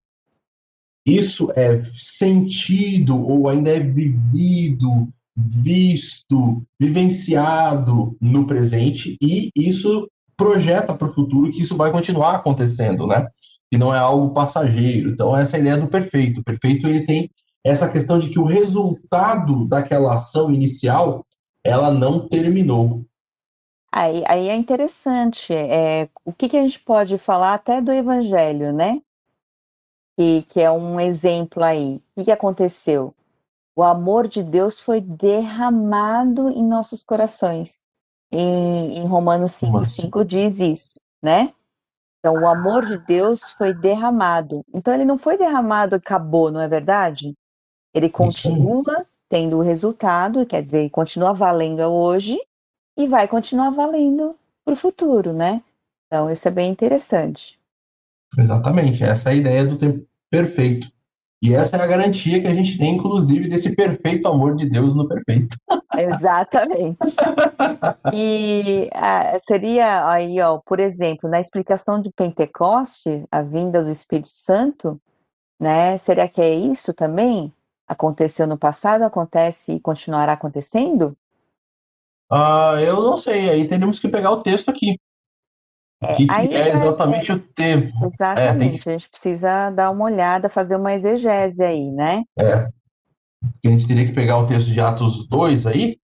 [1.05, 10.07] isso é sentido ou ainda é vivido, visto, vivenciado no presente e isso
[10.37, 13.27] projeta para o futuro que isso vai continuar acontecendo, né?
[13.71, 15.09] Que não é algo passageiro.
[15.09, 16.41] Então essa é a ideia do perfeito.
[16.41, 17.29] O perfeito ele tem
[17.63, 21.25] essa questão de que o resultado daquela ação inicial
[21.63, 23.05] ela não terminou.
[23.91, 25.53] Aí, aí é interessante.
[25.53, 29.01] É, o que, que a gente pode falar até do Evangelho, né?
[30.17, 31.95] Que, que é um exemplo aí.
[31.95, 33.13] O que, que aconteceu?
[33.75, 37.83] O amor de Deus foi derramado em nossos corações
[38.33, 41.53] em, em Romanos 5, 5 diz isso, né?
[42.19, 44.65] Então, o amor de Deus foi derramado.
[44.73, 47.35] Então, ele não foi derramado e acabou, não é verdade?
[47.93, 52.39] Ele continua tendo o resultado, quer dizer, continua valendo hoje
[52.97, 55.61] e vai continuar valendo para o futuro, né?
[56.07, 57.59] Então, isso é bem interessante.
[58.37, 60.91] Exatamente, essa é a ideia do tempo perfeito.
[61.43, 64.95] E essa é a garantia que a gente tem, inclusive, desse perfeito amor de Deus
[64.95, 65.57] no perfeito.
[65.93, 66.97] Exatamente.
[68.13, 74.31] E ah, seria aí, ó, por exemplo, na explicação de Pentecoste, a vinda do Espírito
[74.31, 74.97] Santo,
[75.59, 75.97] né?
[75.97, 77.53] Será que é isso também?
[77.85, 81.13] Aconteceu no passado, acontece e continuará acontecendo?
[82.31, 84.97] Ah, eu não sei, aí teríamos que pegar o texto aqui.
[86.03, 88.05] É, que, que é exatamente é, o tempo.
[88.05, 88.89] Exatamente, é, que...
[88.89, 92.23] a gente precisa dar uma olhada, fazer uma exegese aí, né?
[92.37, 92.67] É.
[93.65, 95.97] A gente teria que pegar o texto de Atos 2 aí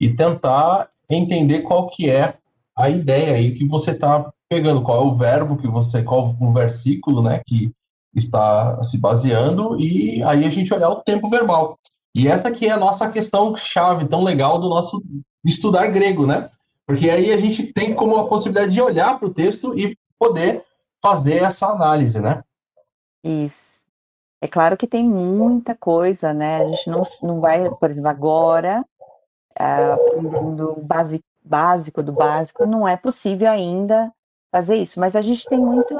[0.00, 2.34] e tentar entender qual que é
[2.76, 6.52] a ideia aí que você está pegando, qual é o verbo que você, qual o
[6.52, 7.72] versículo, né, que
[8.14, 11.78] está se baseando, e aí a gente olhar o tempo verbal.
[12.14, 15.02] E essa aqui é a nossa questão chave tão legal do nosso
[15.44, 16.48] estudar grego, né?
[16.86, 20.64] Porque aí a gente tem como a possibilidade de olhar para o texto e poder
[21.02, 22.42] fazer essa análise, né?
[23.24, 23.84] Isso.
[24.40, 26.62] É claro que tem muita coisa, né?
[26.62, 28.84] A gente não, não vai, por exemplo, agora,
[29.56, 34.12] aprendendo o básico, básico do básico, não é possível ainda
[34.52, 35.94] fazer isso, mas a gente tem muito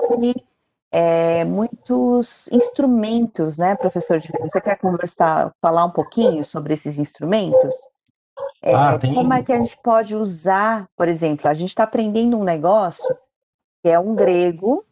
[0.91, 4.21] é, muitos instrumentos, né, professor?
[4.41, 7.77] Você quer conversar, falar um pouquinho sobre esses instrumentos?
[8.63, 9.15] É, ah, tem...
[9.15, 13.17] Como é que a gente pode usar, por exemplo, a gente está aprendendo um negócio
[13.83, 14.85] que é um grego,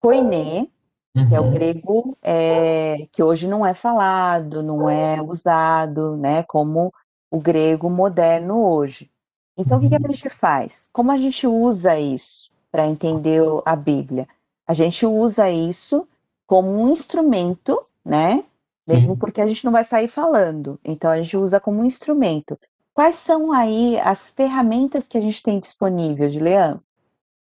[0.00, 0.66] koiné,
[1.14, 1.28] uhum.
[1.28, 1.52] que é o uhum.
[1.52, 6.92] grego é, que hoje não é falado, não é usado, né, como
[7.30, 9.10] o grego moderno hoje.
[9.56, 10.12] Então, o que, que a uhum.
[10.12, 10.88] gente faz?
[10.92, 14.28] Como a gente usa isso para entender a Bíblia?
[14.66, 16.08] A gente usa isso
[16.46, 18.44] como um instrumento, né?
[18.86, 19.18] Mesmo Sim.
[19.18, 20.78] porque a gente não vai sair falando.
[20.84, 22.58] Então, a gente usa como um instrumento.
[22.92, 26.80] Quais são aí as ferramentas que a gente tem disponível, de Leão?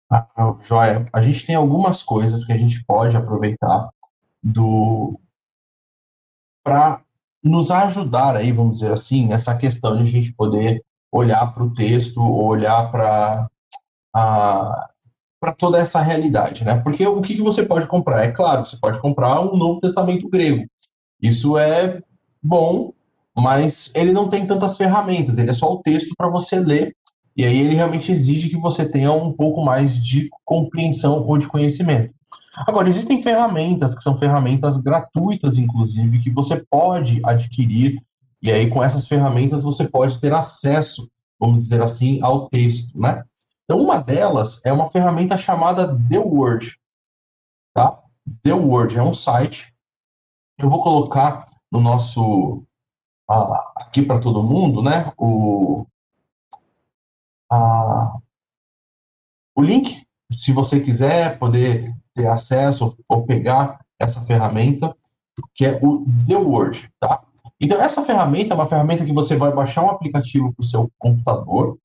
[0.09, 1.03] Ah, joia.
[1.11, 3.89] A gente tem algumas coisas que a gente pode aproveitar
[4.41, 5.11] do
[6.63, 7.01] para
[7.43, 11.73] nos ajudar aí, vamos dizer assim, nessa questão de a gente poder olhar para o
[11.73, 13.49] texto, olhar para
[15.39, 16.82] para toda essa realidade, né?
[16.82, 18.23] Porque o que, que você pode comprar?
[18.23, 20.65] É claro, você pode comprar um Novo Testamento grego.
[21.28, 22.01] Isso é
[22.41, 22.93] bom,
[23.36, 26.95] mas ele não tem tantas ferramentas, ele é só o texto para você ler,
[27.36, 31.47] e aí ele realmente exige que você tenha um pouco mais de compreensão ou de
[31.47, 32.13] conhecimento.
[32.65, 38.01] Agora, existem ferramentas que são ferramentas gratuitas, inclusive, que você pode adquirir,
[38.41, 41.09] e aí com essas ferramentas você pode ter acesso,
[41.39, 43.23] vamos dizer assim, ao texto, né?
[43.65, 46.78] Então, uma delas é uma ferramenta chamada The Word,
[47.73, 47.99] tá?
[48.43, 49.74] The Word é um site.
[50.58, 52.64] Eu vou colocar no nosso
[53.76, 55.12] aqui para todo mundo, né?
[55.18, 55.86] O
[59.56, 64.95] o link, se você quiser poder ter acesso ou pegar essa ferramenta,
[65.53, 67.22] que é o The Word, tá?
[67.60, 70.91] Então, essa ferramenta é uma ferramenta que você vai baixar um aplicativo para o seu
[70.97, 71.78] computador,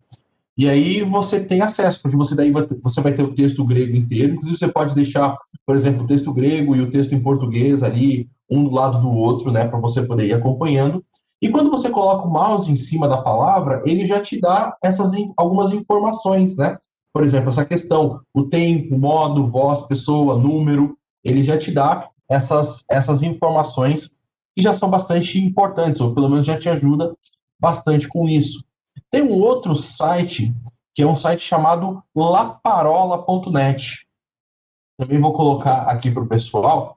[0.57, 3.97] e aí você tem acesso, porque você daí vai, você vai ter o texto grego
[3.97, 7.83] inteiro, inclusive você pode deixar, por exemplo, o texto grego e o texto em português
[7.83, 11.05] ali, um do lado do outro, né, para você poder ir acompanhando.
[11.41, 15.11] E quando você coloca o mouse em cima da palavra, ele já te dá essas
[15.37, 16.77] algumas informações, né?
[17.13, 22.85] Por exemplo, essa questão, o tempo, modo, voz, pessoa, número, ele já te dá essas,
[22.89, 24.15] essas informações
[24.55, 27.15] que já são bastante importantes, ou pelo menos já te ajuda
[27.59, 28.65] bastante com isso.
[29.11, 30.55] Tem um outro site,
[30.95, 34.07] que é um site chamado laparola.net.
[34.99, 36.97] Também vou colocar aqui para o pessoal.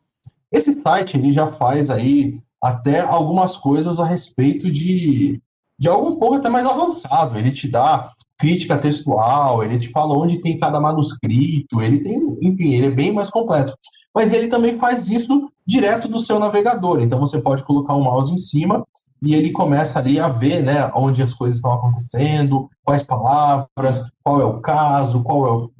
[0.53, 5.41] Esse site ele já faz aí até algumas coisas a respeito de,
[5.79, 7.37] de algo um pouco até mais avançado.
[7.37, 12.73] Ele te dá crítica textual, ele te fala onde tem cada manuscrito, ele tem, enfim,
[12.73, 13.73] ele é bem mais completo.
[14.13, 17.01] Mas ele também faz isso direto do seu navegador.
[17.01, 18.85] Então você pode colocar o mouse em cima
[19.23, 24.39] e ele começa ali a ver, né, onde as coisas estão acontecendo, quais palavras, qual
[24.39, 25.71] é o caso, qual é o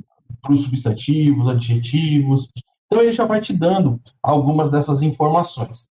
[0.42, 2.52] para os substantivos, adjetivos.
[2.94, 5.90] Então ele já vai te dando algumas dessas informações.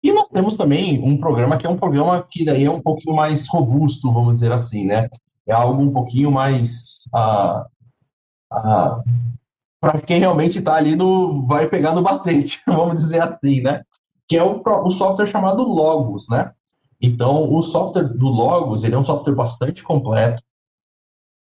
[0.00, 3.16] E nós temos também um programa que é um programa que daí é um pouquinho
[3.16, 5.08] mais robusto, vamos dizer assim, né?
[5.48, 7.62] É algo um pouquinho mais uh,
[8.56, 9.02] uh,
[9.80, 13.82] para quem realmente está ali no vai pegar no batente, vamos dizer assim, né?
[14.28, 16.52] Que é o, o software chamado Logos, né?
[17.00, 20.40] Então, o software do Logos, ele é um software bastante completo,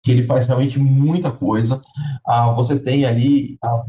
[0.02, 1.82] que ele faz realmente muita coisa.
[2.26, 3.84] Ah, você tem ali, a,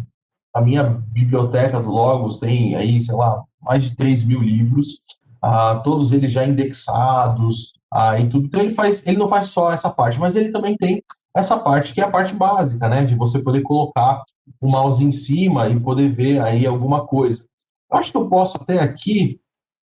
[0.53, 4.99] a, minha biblioteca do Logos tem aí, sei lá, mais de 3 mil livros,
[5.41, 8.47] ah, todos eles já indexados, ah, e tudo.
[8.47, 11.03] Então, ele, faz, ele não faz só essa parte, mas ele também tem
[11.35, 14.23] essa parte que é a parte básica, né, de você poder colocar
[14.61, 17.43] o mouse em cima e poder ver aí alguma coisa.
[17.91, 19.39] Eu acho que eu posso até aqui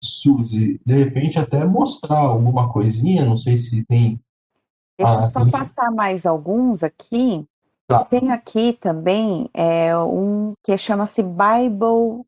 [0.02, 4.20] Suzy, de repente até mostrar alguma coisinha, não sei se tem.
[4.98, 7.46] Deixa eu só passar mais alguns aqui.
[7.86, 8.04] Tá.
[8.04, 12.24] Tem aqui também é, um que chama-se Bible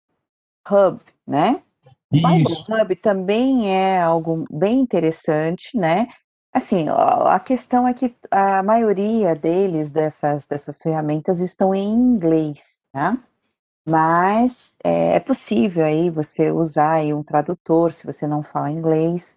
[0.68, 1.62] Hub, né?
[2.10, 6.08] O Bible Hub também é algo bem interessante, né?
[6.52, 13.18] Assim, a questão é que a maioria deles, dessas, dessas ferramentas, estão em inglês, tá?
[13.86, 19.36] Mas é, é possível aí você usar aí um tradutor se você não fala inglês,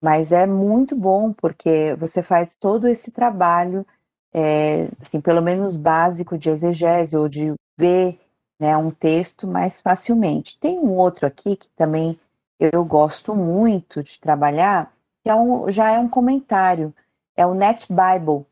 [0.00, 3.86] mas é muito bom porque você faz todo esse trabalho,
[4.32, 8.20] é, assim, pelo menos básico de exegese ou de ver
[8.58, 10.58] né, um texto mais facilmente.
[10.58, 12.18] Tem um outro aqui que também
[12.58, 16.92] eu gosto muito de trabalhar, que é um, já é um comentário,
[17.36, 18.44] é o Net Bible.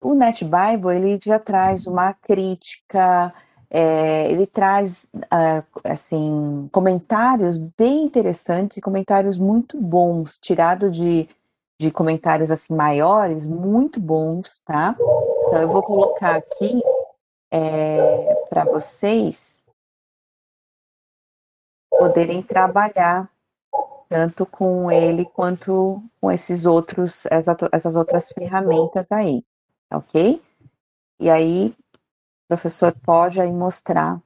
[0.00, 3.34] o NetBible ele já traz uma crítica,
[3.68, 11.28] é, ele traz uh, assim comentários bem interessantes, comentários muito bons, tirado de,
[11.78, 14.96] de comentários assim maiores, muito bons, tá?
[15.46, 16.82] Então eu vou colocar aqui
[17.50, 19.64] é, para vocês
[21.90, 23.30] poderem trabalhar
[24.08, 27.26] tanto com ele quanto com esses outros,
[27.72, 29.44] essas outras ferramentas aí,
[29.92, 30.42] ok?
[31.18, 31.74] E aí,
[32.48, 34.20] professor pode aí mostrar.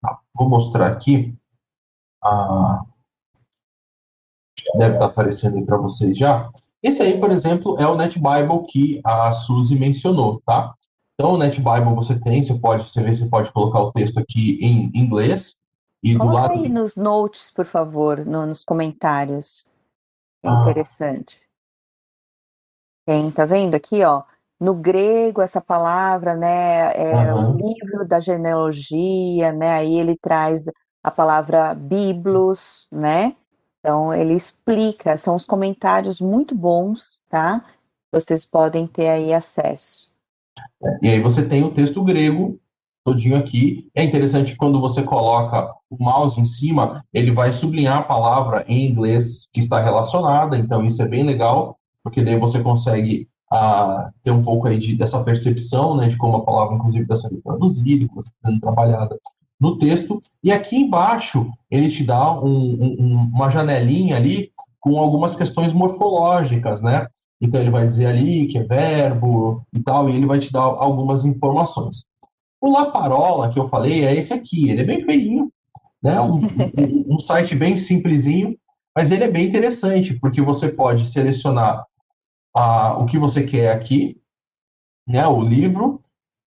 [0.00, 1.36] Tá, vou mostrar aqui.
[2.22, 2.82] Ah,
[4.78, 6.48] deve estar aparecendo aí para vocês já.
[6.82, 10.74] Esse aí, por exemplo, é o NetBible que a Suzy mencionou, tá?
[11.14, 14.58] Então, o NetBible você tem, você pode, você vê, você pode colocar o texto aqui
[14.60, 15.60] em inglês,
[16.04, 16.52] e Coloca do lado...
[16.52, 19.66] aí nos notes, por favor, no, nos comentários.
[20.42, 20.60] É ah.
[20.60, 21.48] interessante.
[23.06, 24.22] Tem, tá vendo aqui, ó?
[24.60, 27.54] No grego, essa palavra, né, é uhum.
[27.54, 29.72] o livro da genealogia, né?
[29.72, 30.66] Aí ele traz
[31.02, 33.34] a palavra biblos, né?
[33.84, 37.62] Então ele explica, são os comentários muito bons, tá?
[38.10, 40.10] Vocês podem ter aí acesso.
[41.02, 42.58] E aí você tem o texto grego
[43.04, 43.90] todinho aqui.
[43.94, 48.86] É interessante quando você coloca o mouse em cima, ele vai sublinhar a palavra em
[48.86, 54.30] inglês que está relacionada, então isso é bem legal, porque daí você consegue ah, ter
[54.30, 58.08] um pouco aí de, dessa percepção, né, de como a palavra, inclusive, está sendo traduzida,
[58.08, 59.18] como está sendo trabalhada
[59.64, 60.20] no texto.
[60.42, 66.82] E aqui embaixo, ele te dá um, um, uma janelinha ali com algumas questões morfológicas,
[66.82, 67.06] né?
[67.40, 70.60] Então ele vai dizer ali que é verbo e tal, e ele vai te dar
[70.60, 72.04] algumas informações.
[72.60, 74.68] O Laparola, que eu falei, é esse aqui.
[74.68, 75.50] Ele é bem feinho,
[76.02, 76.20] né?
[76.20, 78.56] Um, um, site bem simplesinho,
[78.94, 81.84] mas ele é bem interessante, porque você pode selecionar
[82.54, 84.18] a, o que você quer aqui,
[85.08, 85.26] né?
[85.26, 86.03] O livro,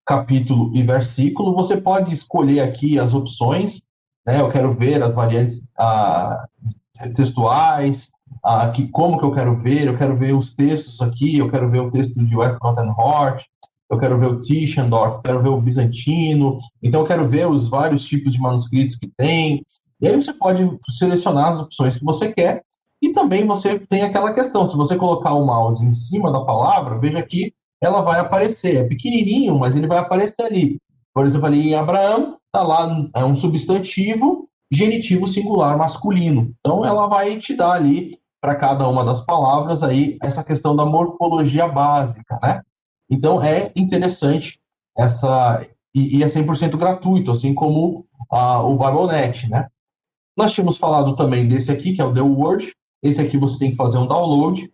[0.08, 1.54] capítulo e versículo.
[1.54, 3.82] Você pode escolher aqui as opções,
[4.26, 4.40] né?
[4.40, 6.46] Eu quero ver as variantes a,
[7.14, 8.08] textuais,
[8.42, 11.70] a, que, como que eu quero ver, eu quero ver os textos aqui, eu quero
[11.70, 13.44] ver o texto de Westcott and Hort,
[13.90, 18.04] eu quero ver o Tischendorf, quero ver o Bizantino, então eu quero ver os vários
[18.06, 19.62] tipos de manuscritos que tem.
[20.00, 22.62] E aí você pode selecionar as opções que você quer.
[23.00, 26.98] E também você tem aquela questão, se você colocar o mouse em cima da palavra,
[26.98, 28.76] veja que ela vai aparecer.
[28.76, 30.78] É pequenininho, mas ele vai aparecer ali.
[31.14, 36.54] Por exemplo, ali em Abraão, tá lá, é um substantivo genitivo singular masculino.
[36.60, 40.86] Então ela vai te dar ali para cada uma das palavras aí essa questão da
[40.86, 42.62] morfologia básica, né?
[43.10, 44.60] Então é interessante
[44.96, 45.60] essa
[45.94, 49.66] e, e é 100% gratuito, assim como a, o Biblenet, né?
[50.36, 52.72] Nós tínhamos falado também desse aqui, que é o The Word.
[53.02, 54.70] Esse aqui você tem que fazer um download.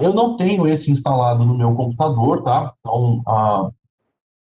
[0.00, 2.74] Eu não tenho esse instalado no meu computador, tá?
[2.80, 3.70] Então, ah,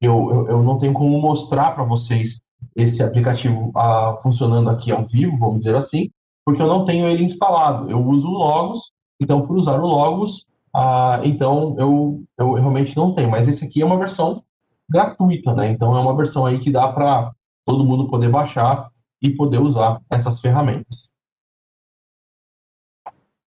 [0.01, 2.41] eu, eu, eu, não tenho como mostrar para vocês
[2.75, 6.11] esse aplicativo ah, funcionando aqui ao vivo, vamos dizer assim,
[6.45, 7.89] porque eu não tenho ele instalado.
[7.89, 13.15] Eu uso o Logos, então, por usar o Logos, ah, então, eu, eu realmente não
[13.15, 13.31] tenho.
[13.31, 14.43] Mas esse aqui é uma versão
[14.91, 15.69] gratuita, né?
[15.71, 17.33] Então, é uma versão aí que dá para
[17.65, 18.91] todo mundo poder baixar
[19.23, 21.13] e poder usar essas ferramentas.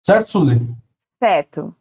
[0.05, 0.82] Certo, Suzy?
[1.23, 1.73] Certo.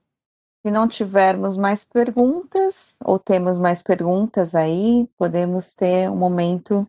[0.64, 6.88] Se não tivermos mais perguntas, ou temos mais perguntas aí, podemos ter um momento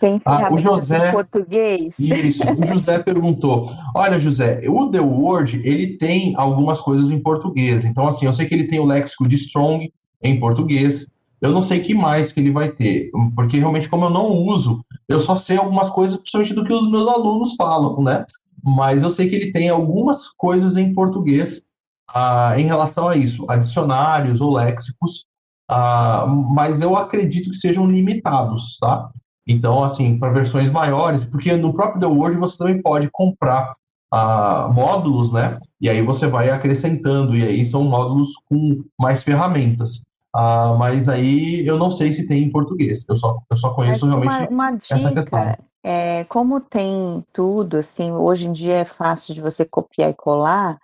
[0.00, 1.98] tem ah, o José, em português?
[1.98, 3.70] Isso, o José perguntou.
[3.94, 7.84] Olha, José, o The Word, ele tem algumas coisas em português.
[7.84, 11.12] Então, assim, eu sei que ele tem o léxico de Strong em português.
[11.40, 14.82] Eu não sei que mais que ele vai ter, porque realmente, como eu não uso,
[15.06, 18.24] eu só sei algumas coisas, principalmente do que os meus alunos falam, né?
[18.66, 21.66] Mas eu sei que ele tem algumas coisas em português
[22.08, 25.26] ah, em relação a isso, adicionários ou léxicos,
[25.70, 29.06] ah, mas eu acredito que sejam limitados, tá?
[29.46, 33.72] Então, assim, para versões maiores, porque no próprio The Word você também pode comprar
[34.12, 35.58] uh, módulos, né?
[35.80, 40.02] E aí você vai acrescentando, e aí são módulos com mais ferramentas.
[40.34, 43.06] Uh, mas aí eu não sei se tem em português.
[43.08, 45.56] Eu só, eu só conheço é realmente uma, uma essa questão.
[45.88, 50.80] É, como tem tudo, assim, hoje em dia é fácil de você copiar e colar,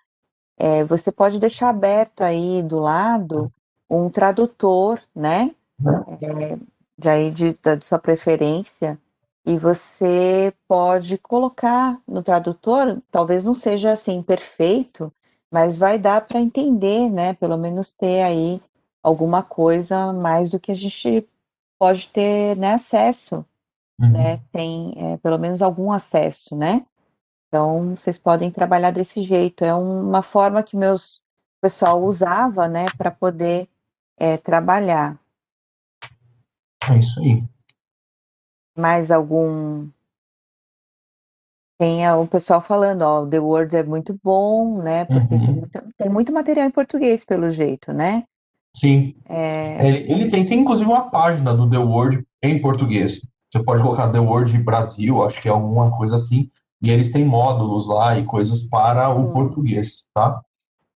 [0.57, 3.53] é, você pode deixar aberto aí do lado
[3.91, 5.57] um tradutor, né?
[6.23, 6.57] É,
[6.97, 8.97] de aí de, da, de sua preferência,
[9.45, 15.13] e você pode colocar no tradutor, talvez não seja assim perfeito,
[15.51, 17.33] mas vai dar para entender, né?
[17.33, 18.63] Pelo menos ter aí
[19.03, 21.27] alguma coisa mais do que a gente
[21.77, 23.45] pode ter né, acesso,
[24.03, 24.11] uhum.
[24.11, 24.39] né?
[24.53, 26.85] Tem é, pelo menos algum acesso, né?
[27.49, 29.65] Então vocês podem trabalhar desse jeito.
[29.65, 31.23] É uma forma que meus
[31.63, 33.69] pessoal usava, né, para poder
[34.19, 35.17] é, trabalhar.
[36.91, 37.45] É isso aí.
[38.77, 39.89] Mais algum
[41.79, 45.05] tem o pessoal falando, ó, The Word é muito bom, né?
[45.05, 45.47] Porque uhum.
[45.47, 48.23] tem, muito, tem, muito, material em português, pelo jeito, né?
[48.77, 49.17] Sim.
[49.29, 49.85] É...
[49.89, 53.29] Ele, ele tem, tem, inclusive, uma página do The Word em português.
[53.53, 56.51] Você pode colocar The Word Brasil, acho que é alguma coisa assim,
[56.81, 59.21] e eles têm módulos lá e coisas para Sim.
[59.21, 60.41] o português, tá?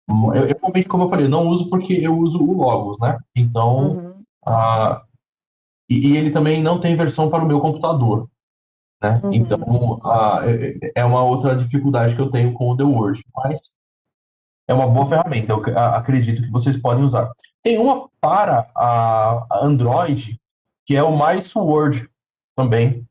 [0.07, 3.17] Eu, eu, como eu falei, não uso porque eu uso o Logos, né?
[3.35, 4.23] Então, uhum.
[4.47, 5.01] uh,
[5.89, 8.29] e, e, ele também não tem versão para o meu computador.
[9.03, 9.19] Né?
[9.21, 9.33] Uhum.
[9.33, 9.99] Então,
[10.43, 13.75] é, é uma outra dificuldade que eu tenho com o The Word, mas
[14.67, 17.29] é uma boa ferramenta, eu acredito que vocês podem usar.
[17.61, 20.39] Tem uma para a Android,
[20.85, 22.09] que é o Mais Word
[22.55, 23.05] também,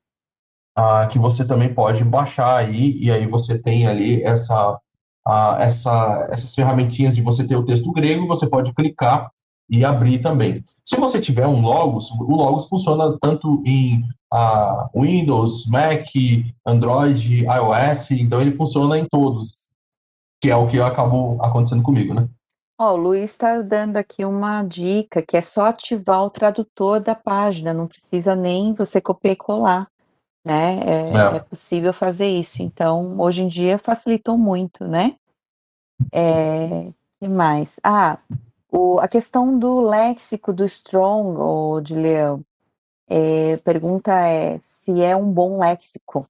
[0.78, 6.28] uh, que você também pode baixar aí, e aí você tem ali essa, uh, essa,
[6.30, 9.30] essas ferramentinhas de você ter o texto grego, você pode clicar
[9.68, 10.62] e abrir também.
[10.84, 16.06] Se você tiver um Logos, o Logos funciona tanto em uh, Windows, Mac,
[16.66, 19.70] Android, iOS, então ele funciona em todos,
[20.40, 22.28] que é o que acabou acontecendo comigo, né?
[22.76, 27.14] Ó, o Luiz está dando aqui uma dica, que é só ativar o tradutor da
[27.14, 29.90] página, não precisa nem você copiar e colar,
[30.44, 30.80] né?
[30.80, 31.36] É, é.
[31.36, 32.62] é possível fazer isso.
[32.62, 35.14] Então, hoje em dia facilitou muito, né?
[36.12, 37.78] É, que mais?
[37.82, 38.18] Ah,
[38.70, 42.44] o, a questão do léxico do Strong, ou de Leão,
[43.08, 46.28] é, pergunta é se é um bom léxico.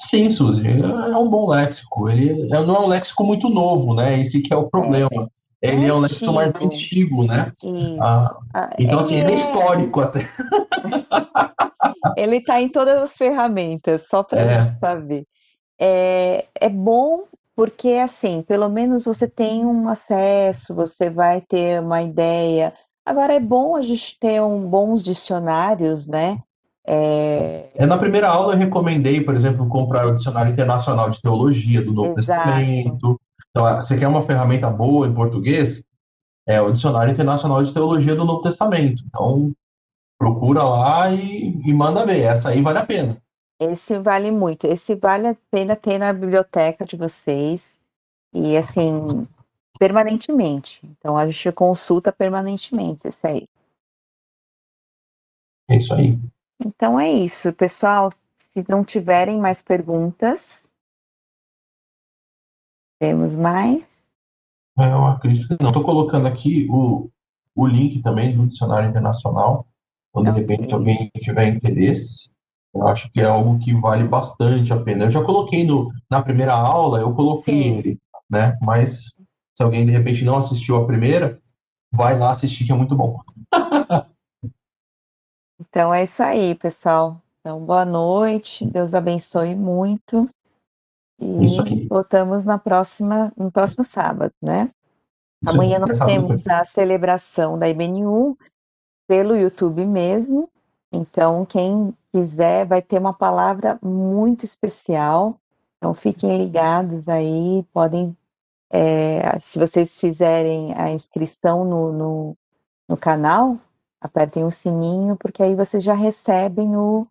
[0.00, 2.08] Sim, Suzy, é um bom léxico.
[2.08, 4.18] Ele é, não é um léxico muito novo, né?
[4.20, 5.30] Esse que é o problema.
[5.62, 7.52] É, ele é, é um léxico mais antigo, né?
[8.00, 10.28] Ah, ah, então, assim, ele é, é histórico até.
[12.16, 14.64] ele está em todas as ferramentas, só para é.
[14.64, 15.26] saber.
[15.78, 17.24] É, é bom
[17.56, 22.74] porque assim, pelo menos você tem um acesso, você vai ter uma ideia.
[23.06, 26.40] Agora é bom a gente ter um, bons dicionários, né?
[26.86, 27.70] É...
[27.74, 27.86] é...
[27.86, 32.18] na primeira aula eu recomendei, por exemplo, comprar o dicionário internacional de teologia do Novo
[32.18, 32.44] Exato.
[32.44, 33.20] Testamento.
[33.50, 35.84] Então, ah, você quer uma ferramenta boa em português?
[36.46, 39.02] É o dicionário internacional de teologia do Novo Testamento.
[39.06, 39.52] Então,
[40.18, 42.20] procura lá e, e manda ver.
[42.20, 43.22] Essa aí vale a pena.
[43.58, 44.66] Esse vale muito.
[44.66, 47.80] Esse vale a pena ter na biblioteca de vocês.
[48.32, 49.06] E assim,
[49.78, 50.80] permanentemente.
[50.84, 53.48] Então a gente consulta permanentemente isso aí.
[55.68, 56.18] É isso aí.
[56.64, 58.12] Então é isso, pessoal.
[58.38, 60.72] Se não tiverem mais perguntas,
[63.00, 64.14] temos mais?
[64.78, 65.70] É, eu acredito que não.
[65.70, 67.10] Estou colocando aqui o,
[67.54, 69.66] o link também do Dicionário Internacional.
[70.12, 72.30] Quando de repente alguém tiver interesse.
[72.72, 75.04] Eu acho que é algo que vale bastante a pena.
[75.04, 77.78] Eu já coloquei no, na primeira aula, eu coloquei Sim.
[77.78, 77.98] ele,
[78.28, 78.56] né?
[78.60, 79.16] Mas
[79.56, 81.40] se alguém de repente não assistiu a primeira,
[81.92, 83.20] vai lá assistir que é muito bom.
[85.74, 87.20] então é isso aí, pessoal.
[87.40, 90.30] Então, boa noite, Deus abençoe muito.
[91.18, 91.88] E isso aí.
[91.88, 94.70] voltamos na próxima, no próximo sábado, né?
[95.44, 98.38] Amanhã nós temos a celebração da IBNU
[99.08, 100.48] pelo YouTube mesmo.
[100.92, 105.40] Então, quem quiser, vai ter uma palavra muito especial.
[105.78, 108.16] Então, fiquem ligados aí, podem,
[108.70, 112.36] é, se vocês fizerem a inscrição no, no,
[112.88, 113.58] no, canal,
[114.04, 117.06] apertem o sininho, porque aí vocês já recebem o,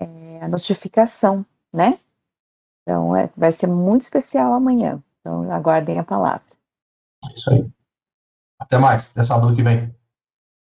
[0.00, 2.00] é, a notificação, né?
[2.82, 5.02] Então, é, vai ser muito especial amanhã.
[5.20, 6.42] Então, aguardem a palavra.
[7.34, 7.70] Isso aí.
[8.58, 9.94] Até mais, até sábado que vem.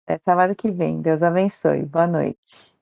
[0.05, 1.01] Até sábado que vem.
[1.01, 1.85] Deus abençoe.
[1.85, 2.78] Boa noite.